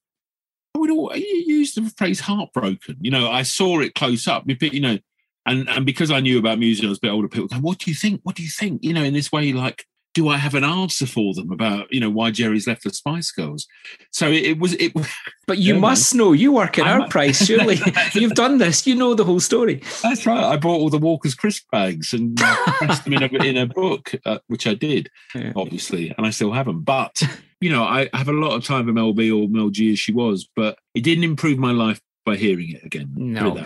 [0.74, 2.96] I would all, use the phrase heartbroken.
[3.00, 4.98] You know, I saw it close up, you know,
[5.46, 7.78] and, and because I knew about music, I was a bit older, people go, what
[7.78, 8.20] do you think?
[8.24, 8.84] What do you think?
[8.84, 12.00] You know, in this way, like, do I have an answer for them about, you
[12.00, 13.66] know, why Geri's left the Spice Girls?
[14.12, 14.92] So it, it was, it
[15.46, 16.32] But you must know.
[16.32, 17.78] You work at I'm- Our Price, surely.
[18.14, 18.86] You've done this.
[18.86, 19.82] You know the whole story.
[20.02, 20.42] That's right.
[20.42, 24.12] I bought all the Walker's crisp bags and pressed them in a, in a book,
[24.24, 25.52] uh, which I did, Yeah.
[25.56, 26.82] obviously, and I still have them.
[26.82, 27.20] But
[27.60, 29.98] you know, I have a lot of time for Mel B or Mel G as
[29.98, 33.12] she was, but it didn't improve my life by hearing it again.
[33.16, 33.64] No.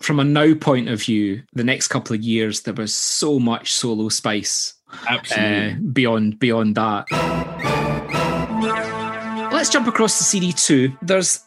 [0.00, 3.72] From a now point of view, the next couple of years there was so much
[3.72, 4.74] solo spice
[5.08, 5.72] absolutely.
[5.72, 7.06] uh, beyond beyond that.
[9.52, 10.96] Let's jump across to CD two.
[11.02, 11.44] There's,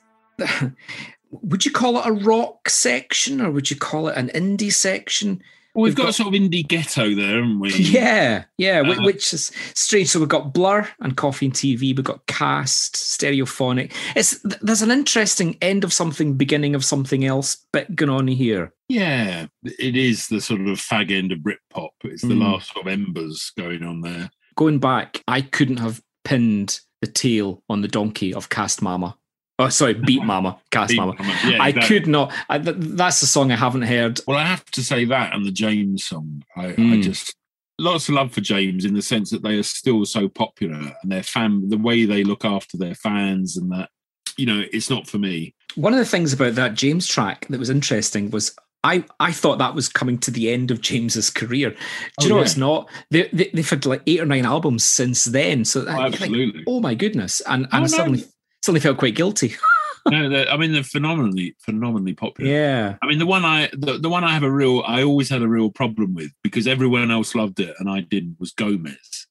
[1.31, 5.41] would you call it a rock section or would you call it an indie section?
[5.73, 7.73] Well, we've we've got, got- a sort of indie ghetto there, haven't we?
[7.73, 10.09] Yeah, yeah, Uh, which is strange.
[10.09, 11.79] So we've got Blur and Coffee and TV.
[11.95, 13.91] We've got Cast, Stereophonic.
[14.15, 18.73] It's there's an interesting end of something, beginning of something else bit going on here.
[18.89, 21.89] Yeah, it is the sort of fag end of Britpop.
[22.03, 22.41] It's the Mm.
[22.51, 24.29] last sort of embers going on there.
[24.55, 29.17] Going back, I couldn't have pinned the tail on the donkey of Cast Mama.
[29.59, 31.13] Oh, sorry, Beat Mama, Cast Beat Mama.
[31.19, 31.99] Mama, yeah, I exactly.
[31.99, 32.33] could not.
[32.49, 34.19] I, th- that's the song I haven't heard.
[34.27, 36.43] Well, I have to say that and the James song.
[36.55, 37.03] I, I Mm.
[37.03, 37.35] just
[37.79, 41.11] lots of love for James in the sense that they are still so popular and
[41.11, 43.89] their fan, the way they look after their fans, and that
[44.37, 45.53] you know, it's not for me.
[45.75, 49.59] One of the things about that James track that was interesting was I, I thought
[49.59, 51.69] that was coming to the end of James's career.
[51.69, 52.41] Do you Oh, know yeah.
[52.41, 52.89] it's not?
[53.11, 55.63] They, they, they've had like eight or nine albums since then.
[55.65, 56.63] So Oh, I- like, absolutely.
[56.67, 57.41] oh my goodness!
[57.47, 57.87] And, and Oh, no.
[57.87, 58.23] suddenly
[58.63, 59.55] suddenly felt quite guilty.
[60.09, 62.49] no, I mean they're phenomenally, phenomenally popular.
[62.49, 65.29] yeah, I mean, the one I the, the one I have a real I always
[65.29, 69.27] had a real problem with because everyone else loved it and I didn't was Gomez.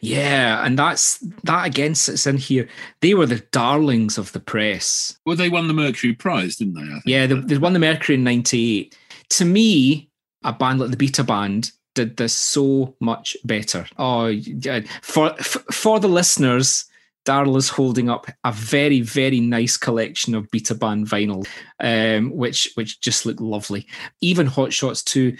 [0.00, 2.68] yeah, and that's that again sits in here.
[3.00, 5.18] They were the darlings of the press.
[5.24, 6.82] Well, they won the Mercury Prize, didn't they?
[6.82, 7.02] I think.
[7.06, 8.96] Yeah, they, they won the Mercury in '98.
[9.30, 10.10] To me,
[10.44, 13.86] a band like the Beta Band did this so much better.
[13.98, 14.32] Oh,
[15.02, 16.84] for for the listeners,
[17.24, 21.46] Daryl is holding up a very very nice collection of Beta Band vinyl,
[21.80, 23.86] um, which which just look lovely.
[24.20, 25.36] Even Hot Shots Two,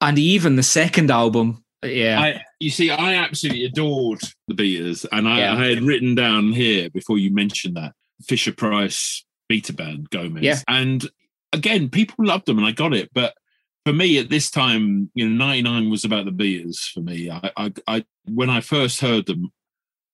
[0.00, 1.64] and even the second album.
[1.84, 5.54] Yeah, I, you see, I absolutely adored the Beaters, and I, Yeah.
[5.54, 7.92] I had written down here before you mentioned that
[8.26, 10.60] Fisher Price Beta Band Gomez, Yeah.
[10.68, 11.06] and
[11.52, 13.10] again, people loved them, and I got it.
[13.12, 13.34] But
[13.84, 17.28] for me, at this time, you know, '99 was about the Beaters for me.
[17.30, 19.52] I, I, I when I first heard them,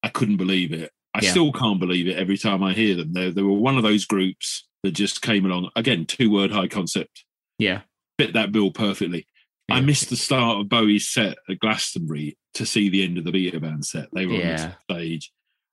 [0.02, 0.90] I couldn't believe it.
[1.14, 1.30] I Yeah.
[1.30, 3.12] still can't believe it every time I hear them.
[3.12, 5.70] They, they were one of those groups that just came along.
[5.76, 7.24] Again, two word high concept
[7.58, 7.82] yeah,
[8.18, 9.26] fit that bill perfectly.
[9.70, 13.30] I missed the start of Bowie's set at Glastonbury to see the end of the
[13.30, 14.08] Beta Band set.
[14.12, 14.62] They were Yeah.
[14.64, 15.30] on the stage.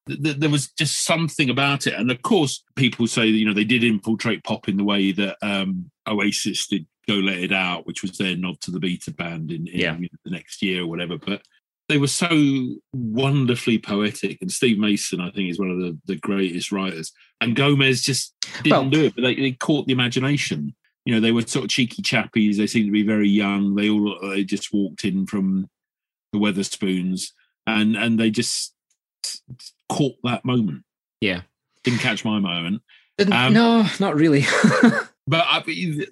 [0.07, 3.45] Th- th- There was just something about it, and of course, people say that you
[3.45, 7.51] know they did infiltrate pop in the way that um, Oasis did "Go Let It
[7.51, 9.95] Out," which was their nod to the Beta Band in, in Yeah.
[9.95, 11.17] you know, the next year or whatever.
[11.17, 11.41] But
[11.89, 12.29] they were so
[12.93, 17.13] wonderfully poetic, and Steve Mason, I think, is one of the, the greatest writers.
[17.41, 18.33] And Gomez just
[18.63, 20.75] didn't Well- do it, but they, they caught the imagination
[21.05, 22.57] you know, they were sort of cheeky chappies.
[22.57, 23.75] They seemed to be very young.
[23.75, 25.69] They all they just walked in from
[26.33, 27.31] the Wetherspoons,
[27.65, 28.73] and and they just
[29.87, 30.83] caught that moment.
[31.21, 31.43] yeah.
[31.85, 32.81] Didn't catch my moment.
[33.31, 34.43] Um, no, not really.
[35.29, 35.61] But I,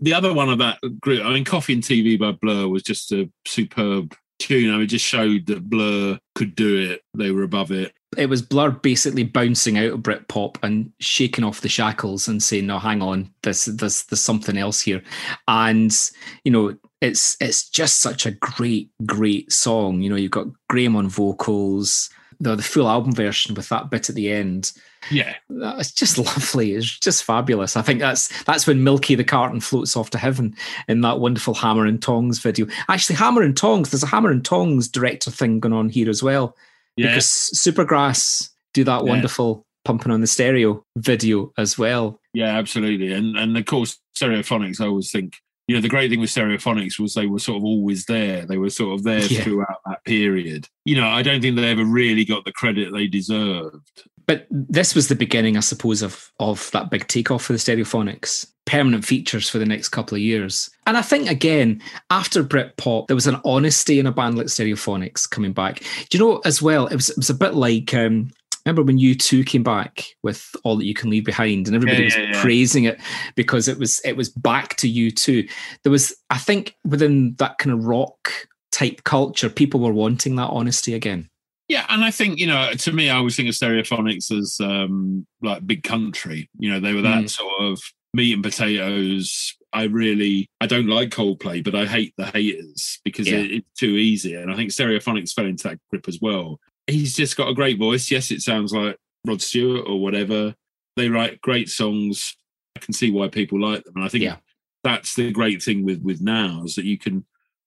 [0.02, 3.12] the other one of that group, I mean, Coffee and TV by Blur was just
[3.14, 4.74] a superb tune.
[4.74, 7.02] I mean, just showed that Blur could do it.
[7.14, 7.94] They were above it.
[8.18, 12.68] it was Blur basically bouncing out of Britpop and shaking off the shackles and saying,
[12.68, 15.02] "No, hang on, there's there's there's something else here,"
[15.48, 15.96] and
[16.44, 16.76] you know.
[17.02, 20.02] It's it's just such a great great song.
[20.02, 22.10] You know, you've got Graham on vocals,
[22.40, 24.72] the the full album version with that bit at the end.
[25.12, 26.74] Yeah, It's just lovely.
[26.74, 27.76] It's just fabulous.
[27.78, 30.56] I think that's that's when Milky the carton floats off to heaven
[30.88, 32.68] in that wonderful Hammer and Tongs video.
[32.90, 33.92] Actually, Hammer and Tongs.
[33.92, 36.56] There's a Hammer and Tongs director thing going on here as well
[36.98, 37.08] yeah.
[37.10, 37.26] because
[37.56, 39.10] Supergrass do that Yeah.
[39.10, 42.20] wonderful pumping on the stereo video as well.
[42.34, 43.12] Yeah, absolutely.
[43.14, 45.38] And and of course, stereophonics, I always think,
[45.68, 48.46] you know, the great thing with stereophonics was they were sort of always there.
[48.46, 49.44] They were sort of there Yeah.
[49.44, 50.68] throughout that period.
[50.86, 54.04] You know, I don't think they ever really got the credit they deserved.
[54.28, 58.48] But this was the beginning, I suppose, of of that big takeoff for the stereophonics.
[58.66, 60.72] Permanent features for the next couple of years.
[60.88, 65.30] And I think again, after Britpop, there was an honesty in a band like Stereophonics
[65.30, 65.82] coming back.
[66.10, 68.32] Do you know as well, it was it was a bit like um
[68.66, 72.06] Remember when U2 came back with all that you can leave behind, and everybody Yeah,
[72.06, 72.42] was yeah, yeah.
[72.42, 73.00] praising it
[73.36, 75.48] because it was it was back to U2.
[75.84, 78.32] There was, I think, within that kind of rock
[78.72, 81.30] type culture, people were wanting that honesty again.
[81.68, 85.26] Yeah, and I think you know, to me, I always think of Stereophonics as um,
[85.42, 86.50] like big country.
[86.60, 87.30] You know, they were that Mm.
[87.30, 87.82] sort of
[88.14, 89.54] meat and potatoes.
[89.74, 93.40] I really, I don't like Coldplay, but I hate the haters because Yeah.
[93.40, 94.36] it, it's too easy.
[94.36, 96.60] And I think Stereophonics fell into that grip as well.
[96.88, 98.10] He's just got a great voice.
[98.10, 98.96] Yes, it sounds like
[99.26, 100.56] Rod Stewart or whatever.
[100.96, 102.38] They write great songs.
[102.78, 104.38] I can see why people like them, and I think Yeah.
[104.84, 107.26] that's the great thing with with now is that you can.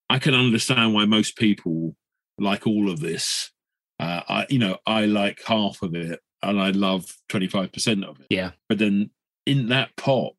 [0.09, 1.95] I can understand why most people
[2.39, 3.51] like all of this
[4.01, 8.27] uh, I, you know, I like half of it and I love 25% of it.
[8.31, 8.53] Yeah.
[8.69, 9.11] But then
[9.47, 10.35] in that pop,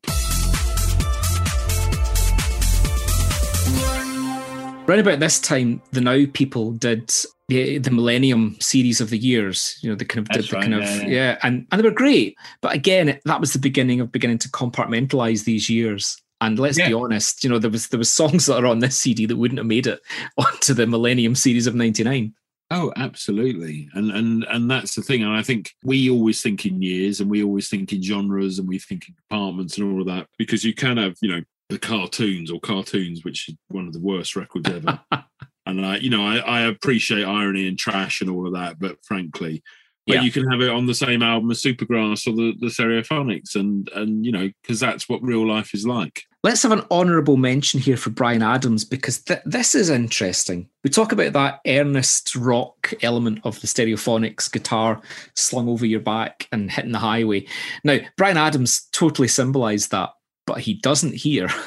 [4.89, 7.13] Right about this time, the Now people did
[7.47, 9.77] the the Millennium series of the years.
[9.83, 11.37] You know, they kind of did That's the right, kind of yeah, yeah, yeah.
[11.43, 12.35] and and they were great.
[12.61, 16.19] But again, that was the beginning of beginning to compartmentalize these years.
[16.41, 18.97] And let's be honest, you know, there was there was songs that are on this
[18.97, 19.99] CD that wouldn't have made it
[20.39, 22.33] onto the Millennium series of '99.
[22.71, 23.89] Oh, absolutely.
[23.93, 25.23] And, and, and that's the thing.
[25.23, 28.67] And I think we always think in years and we always think in genres and
[28.67, 31.79] we think in departments and all of that because you can have, you know, the
[31.79, 34.99] cartoons or cartoons, which is one of the worst records ever.
[35.65, 38.97] and I, you know, I, I appreciate irony and trash and all of that, but
[39.03, 39.63] frankly,
[40.07, 40.21] but Yeah.
[40.23, 43.87] you can have it on the same album as Supergrass or the, the Stereophonics, and
[43.93, 46.23] and you know because that's what real life is like.
[46.41, 50.69] Let's have an honourable mention here for Bryan Adams because th- this is interesting.
[50.85, 55.01] We talk about that earnest rock element of the stereophonics guitar
[55.35, 57.45] slung over your back and hitting the highway.
[57.83, 60.11] Now, Bryan Adams totally symbolised that,
[60.47, 61.49] but he doesn't here.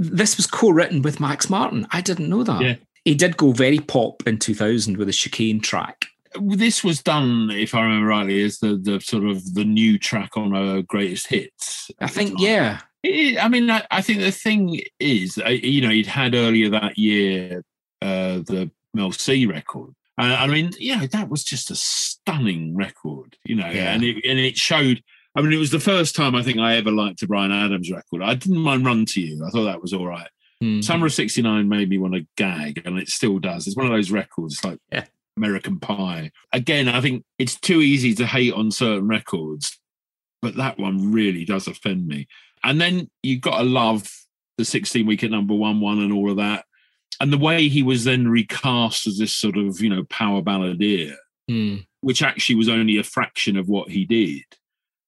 [0.00, 1.86] This was co written with Max Martin.
[1.92, 2.60] I didn't know that.
[2.60, 2.74] Yeah.
[3.04, 6.06] He did go very pop in 2000 with a chicane track.
[6.40, 10.36] This was done, if I remember rightly, as the the sort of the new track
[10.36, 11.92] on a greatest hits.
[12.00, 12.80] I think, yeah.
[13.02, 16.68] It- I mean, I, I think the thing is, uh, you know, he'd had earlier
[16.70, 17.62] that year
[18.02, 19.94] uh, the Mel C record.
[20.20, 23.92] Uh, I mean, yeah, that was just a stunning record, you know, Yeah.
[23.94, 25.02] and it and it showed.
[25.36, 27.90] I mean, it was the first time I think I ever liked a Bryan Adams
[27.92, 28.22] record.
[28.22, 29.44] I didn't mind Run to You.
[29.46, 30.28] I thought that was all right.
[30.60, 30.80] Hmm.
[30.80, 33.68] Summer of '69 made me want to gag, and it still does.
[33.68, 35.04] It's one of those records like Yeah.
[35.36, 36.32] American Pie.
[36.52, 39.78] Again, I think it's too easy to hate on certain records,
[40.42, 42.26] but that one really does offend me.
[42.64, 44.10] And then you've got to love
[44.56, 46.64] the 16 week at number one, one, and all of that.
[47.20, 51.14] And the way he was then recast as this sort of, you know, power balladeer,
[51.48, 51.76] Hmm.
[52.00, 54.42] which actually was only a fraction of what he did.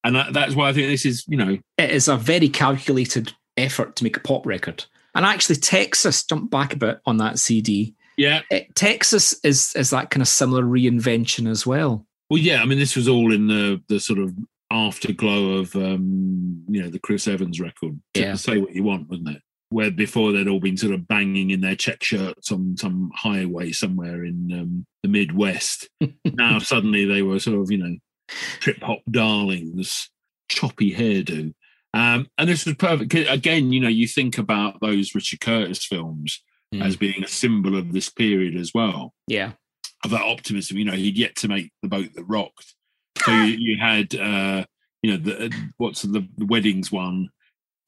[0.02, 3.32] And that, that's why I think this is, you know, it is a very calculated
[3.56, 4.86] effort to make a pop record.
[5.14, 7.94] And actually, Texas, jump back a bit on that CD.
[8.16, 8.40] yeah.
[8.50, 12.06] It, Texas is is that kind of similar reinvention as well.
[12.30, 14.32] Well, yeah, I mean, this was all in the the sort of
[14.70, 18.00] afterglow of um, you know the Chris Evans record.
[18.14, 18.34] To Yeah.
[18.34, 19.42] say what you want, wasn't it?
[19.70, 23.70] Where before they'd all been sort of banging in their check shirts on some highway
[23.72, 25.88] somewhere in um, the Midwest.
[26.24, 27.96] now suddenly they were sort of you know
[28.60, 30.10] trip hop darlings,
[30.48, 31.52] choppy hairdo.
[31.92, 33.12] Um, and this was perfect.
[33.14, 36.42] Again, you know, you think about those Richard Curtis films
[36.72, 36.84] Mm.
[36.84, 39.54] as being a symbol of this period as well Yeah,
[40.04, 40.78] of that optimism.
[40.78, 42.76] You know, he'd yet to make the boat that rocked.
[43.18, 44.64] So you, you had, uh,
[45.02, 47.28] you know, the what's the, the weddings one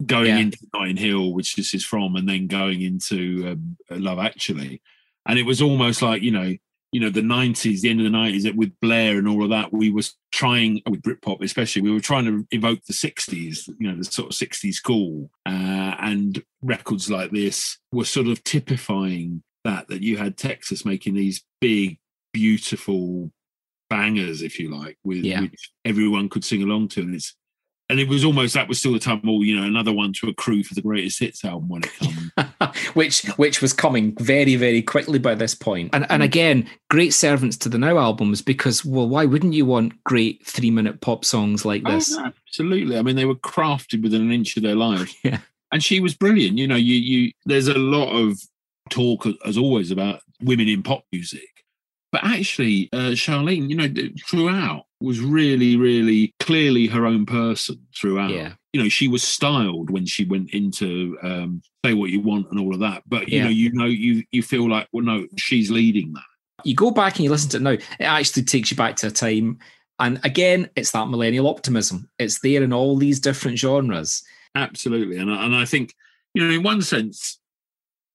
[0.05, 0.39] going Yeah.
[0.39, 4.83] into Notting Hill, which this is from, and then going into um, Love Actually,
[5.27, 6.55] and it was almost like you know,
[6.91, 9.73] you know, the nineties, the end of the nineties, with Blair and all of that,
[9.73, 13.97] we was trying with Britpop especially, we were trying to evoke the sixties, you know,
[13.97, 19.89] the sort of sixties cool, uh, and records like this were sort of typifying that
[19.89, 21.99] that you had Texas making these big,
[22.33, 23.31] beautiful
[23.93, 25.43] bangers, if you like, with Yeah.
[25.43, 27.35] which everyone could sing along to, and it's
[27.89, 29.21] and it was almost that was still the time.
[29.27, 32.87] Oh, you know, another one to accrue for the greatest hits album when it comes.
[32.95, 35.91] which which was coming very very quickly by this point.
[35.93, 36.25] And and mm.
[36.25, 40.71] again, great servants to the Now albums because well, why wouldn't you want great three
[40.71, 42.17] minute pop songs like oh, this?
[42.17, 42.97] Oh, absolutely.
[42.97, 45.13] I mean, they were crafted within an inch of their life.
[45.25, 45.39] Yeah.
[45.71, 46.59] And she was brilliant.
[46.59, 48.39] You know, you you there's a lot of
[48.91, 51.49] talk as always about women in pop music.
[52.13, 53.89] But actually, uh, Sharleen, you know,
[54.29, 58.31] throughout was really, really clearly her own person throughout.
[58.31, 58.53] Yeah.
[58.75, 62.61] You know, she was styled when she went into um, "Say What You Want" and
[62.61, 63.03] all of that.
[63.07, 63.45] But you Yeah.
[63.45, 66.23] know, you know, you you feel like, well, no, she's leading that.
[66.65, 69.09] you go back and you listen to it now, it actually takes you back to
[69.09, 69.59] a time.
[69.99, 72.09] And again, it's that millennial optimism.
[72.19, 74.23] It's there in all these different genres.
[74.55, 75.17] Absolutely.
[75.17, 75.95] And I, and I think,
[76.35, 77.39] you know, in one sense,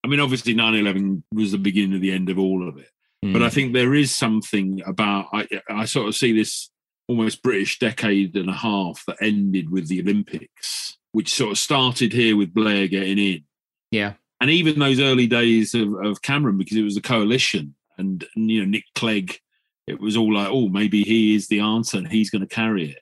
[0.03, 2.89] I mean, obviously 9 11 was the beginning of the end of all of it.
[3.23, 6.69] But I think there is something about, I, I sort of see this
[7.07, 12.13] almost British decade and a half that ended with the Olympics, which sort of started
[12.13, 13.43] here with Blair getting in.
[13.91, 18.25] yeah, And even those early days of, of Cameron, because it was a coalition and,
[18.35, 19.39] and, you know, Nick Clegg,
[19.87, 22.91] it was all like, oh, maybe he is the answer and he's going to carry
[22.91, 22.99] it.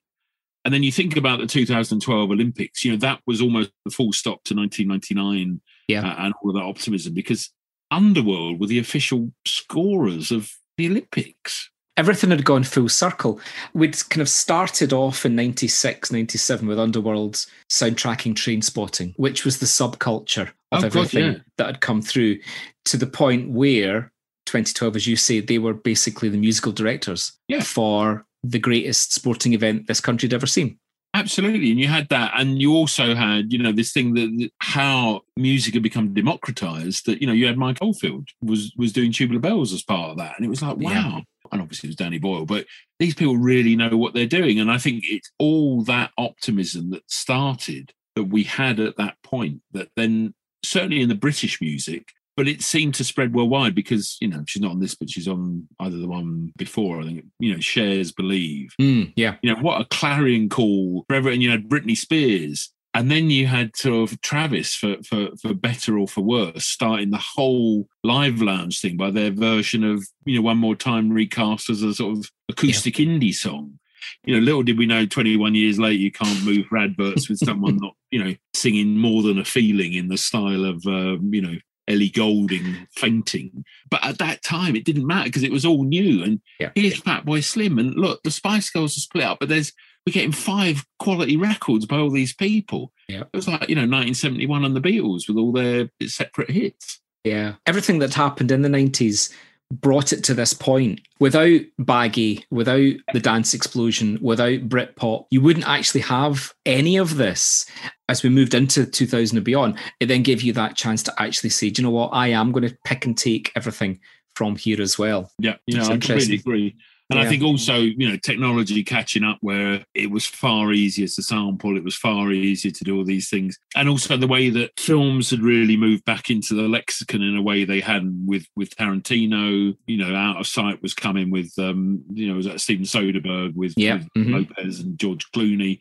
[0.63, 4.13] And then you think about the 2012 Olympics, you know, that was almost the full
[4.13, 6.07] stop to 1999 Yeah.
[6.09, 7.51] uh, and all of that optimism because
[7.95, 11.69] Underworld were the official scorers of the Olympics.
[11.97, 13.39] everything had gone full circle.
[13.73, 19.65] We'd kind of started off in 96, 97 with Underworld's soundtracking Trainspotting, which was the
[19.65, 21.37] subculture of Oh, God, everything yeah.
[21.57, 22.39] that had come through
[22.85, 24.11] to the point where
[24.47, 27.63] 2012, as you say, they were basically the musical directors Yeah.
[27.63, 30.77] for the greatest sporting event this country had ever seen.
[31.15, 31.71] Absolutely.
[31.71, 32.33] And you had that.
[32.35, 37.21] And you also had, you know, this thing that, how music had become democratized that,
[37.21, 40.35] you know, you had Mike Oldfield was was doing Tubular Bells as part of that.
[40.35, 40.91] And it was like, wow.
[40.91, 41.19] Yeah.
[41.53, 42.65] And obviously it was Danny Boyle, but
[42.99, 44.59] these people really know what they're doing.
[44.59, 49.61] And I think it's all that optimism that started that we had at that point
[49.71, 54.27] that then certainly in the British music, but it seemed to spread worldwide because, you
[54.27, 57.53] know, she's not on this, but she's on either the one before, I think, you
[57.53, 59.35] know, Cher's Believe Mm, yeah.
[59.41, 61.29] you know, what a clarion call forever.
[61.29, 65.53] And you had Britney Spears And then you had sort of Travis for, for, for
[65.53, 70.35] better or for worse, starting the whole live lounge thing by their version of, you
[70.37, 73.07] know, One More Time recast as a sort of acoustic yeah.
[73.07, 73.79] indie song.
[74.23, 77.77] You know, little did we know 21 years later, you can't move adverts with someone
[77.81, 81.55] not, you know, singing more than a feeling in the style of, uh, you know,
[81.87, 83.65] Ellie Goulding fainting.
[83.89, 86.23] But at that time, it didn't matter because it was all new.
[86.23, 86.71] And yeah.
[86.75, 87.79] here's Fatboy Slim.
[87.79, 89.73] And look, the Spice Girls are split up, but there's
[90.05, 92.91] we're getting five quality records by all these people.
[93.07, 93.21] Yeah.
[93.21, 97.01] It was like, you know, 1971 and the Beatles with all their separate hits.
[97.23, 97.55] Yeah.
[97.65, 99.33] Everything that happened in the 90s
[99.71, 101.01] brought it to this point.
[101.19, 107.65] Without Baggy, without the dance explosion, without Britpop, you wouldn't actually have any of this.
[108.07, 111.49] As we moved into 2000 and beyond, it then gave you that chance to actually
[111.49, 112.09] say, do you know what?
[112.09, 113.99] I am going to pick and take everything
[114.35, 115.31] from here as well.
[115.39, 116.75] Yeah, you know, I completely agree.
[117.09, 117.25] And yeah.
[117.25, 121.77] I think also, you know, technology catching up where it was far easier to sample,
[121.77, 123.59] it was far easier to do all these things.
[123.75, 127.41] And also the way that films had really moved back into the lexicon in a
[127.43, 132.03] way they hadn't with with Tarantino, you know, Out of Sight was coming with um,
[132.11, 133.97] you know, was that Steven Soderbergh with, yeah.
[133.97, 134.33] with mm-hmm.
[134.33, 135.79] Lopez and George Clooney.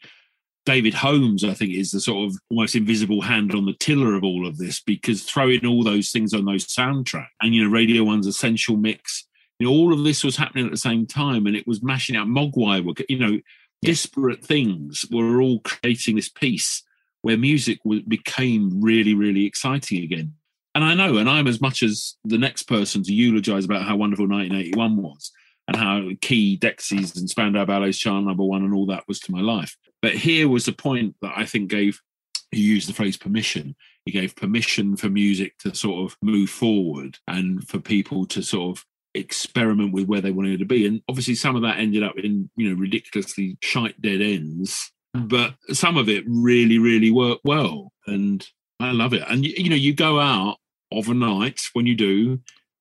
[0.66, 4.24] David Holmes, I think, is the sort of almost invisible hand on the tiller of
[4.24, 8.02] all of this because throwing all those things on those soundtrack and, you know, Radio
[8.02, 9.26] One's Essential Mix,
[9.58, 12.16] you know, all of this was happening at the same time and it was mashing
[12.16, 13.40] out Mogwai, were, you know, yeah.
[13.82, 16.82] disparate things were all creating this piece
[17.22, 20.34] where music became really, really exciting again.
[20.74, 23.96] And I know, and I'm as much as the next person to eulogize about how
[23.96, 25.30] wonderful 1981 was
[25.68, 29.32] and how key Dexys and Spandau Ballet's chart number one and all that was to
[29.32, 29.76] my life.
[30.02, 32.02] But here was the point that I think gave,
[32.50, 33.76] he used the phrase permission.
[34.04, 38.76] He gave permission for music to sort of move forward and for people to sort
[38.76, 38.84] of
[39.14, 40.86] experiment with where they wanted to be.
[40.86, 45.28] And obviously, some of that ended up in you know ridiculously shite dead ends, mm.
[45.28, 48.46] but some of it really, really worked well, and
[48.80, 49.22] I love it.
[49.28, 50.58] And you know, you go out
[50.92, 52.40] of a night when you do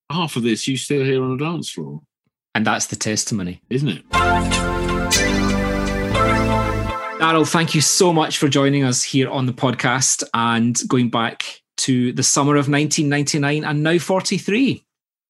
[0.10, 2.02] half of this, you still hear on a dance floor,
[2.56, 4.10] and that's the testimony, isn't it?
[7.24, 11.62] Daryl, thank you so much for joining us here on the podcast and going back
[11.78, 14.84] to the summer of 1999 and now 43.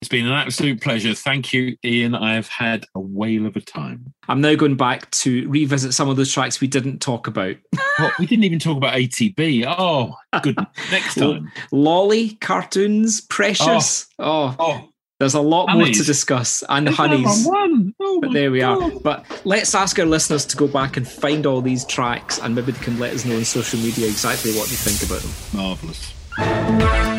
[0.03, 1.13] It's been an absolute pleasure.
[1.13, 2.13] Thank you, Ian.
[2.13, 4.13] I have had a whale of a time.
[4.27, 7.55] I'm now going back to revisit some of those tracks we didn't talk about.
[7.99, 8.19] what?
[8.19, 9.63] We didn't even talk about ATB.
[9.65, 10.57] Oh, good.
[10.91, 11.49] Next time.
[11.71, 14.07] Lolly, cartoons, precious.
[14.19, 14.65] Oh, oh.
[14.81, 14.89] oh.
[15.21, 15.77] There's a lot Honeyz.
[15.77, 17.93] more to discuss and There's Honeyz.
[18.01, 18.83] Oh but there we God.
[18.83, 18.99] are.
[18.99, 22.73] But let's ask our listeners to go back and find all these tracks and maybe
[22.73, 25.31] they can let us know on social media exactly what they think about them.
[25.57, 27.12] Marvellous.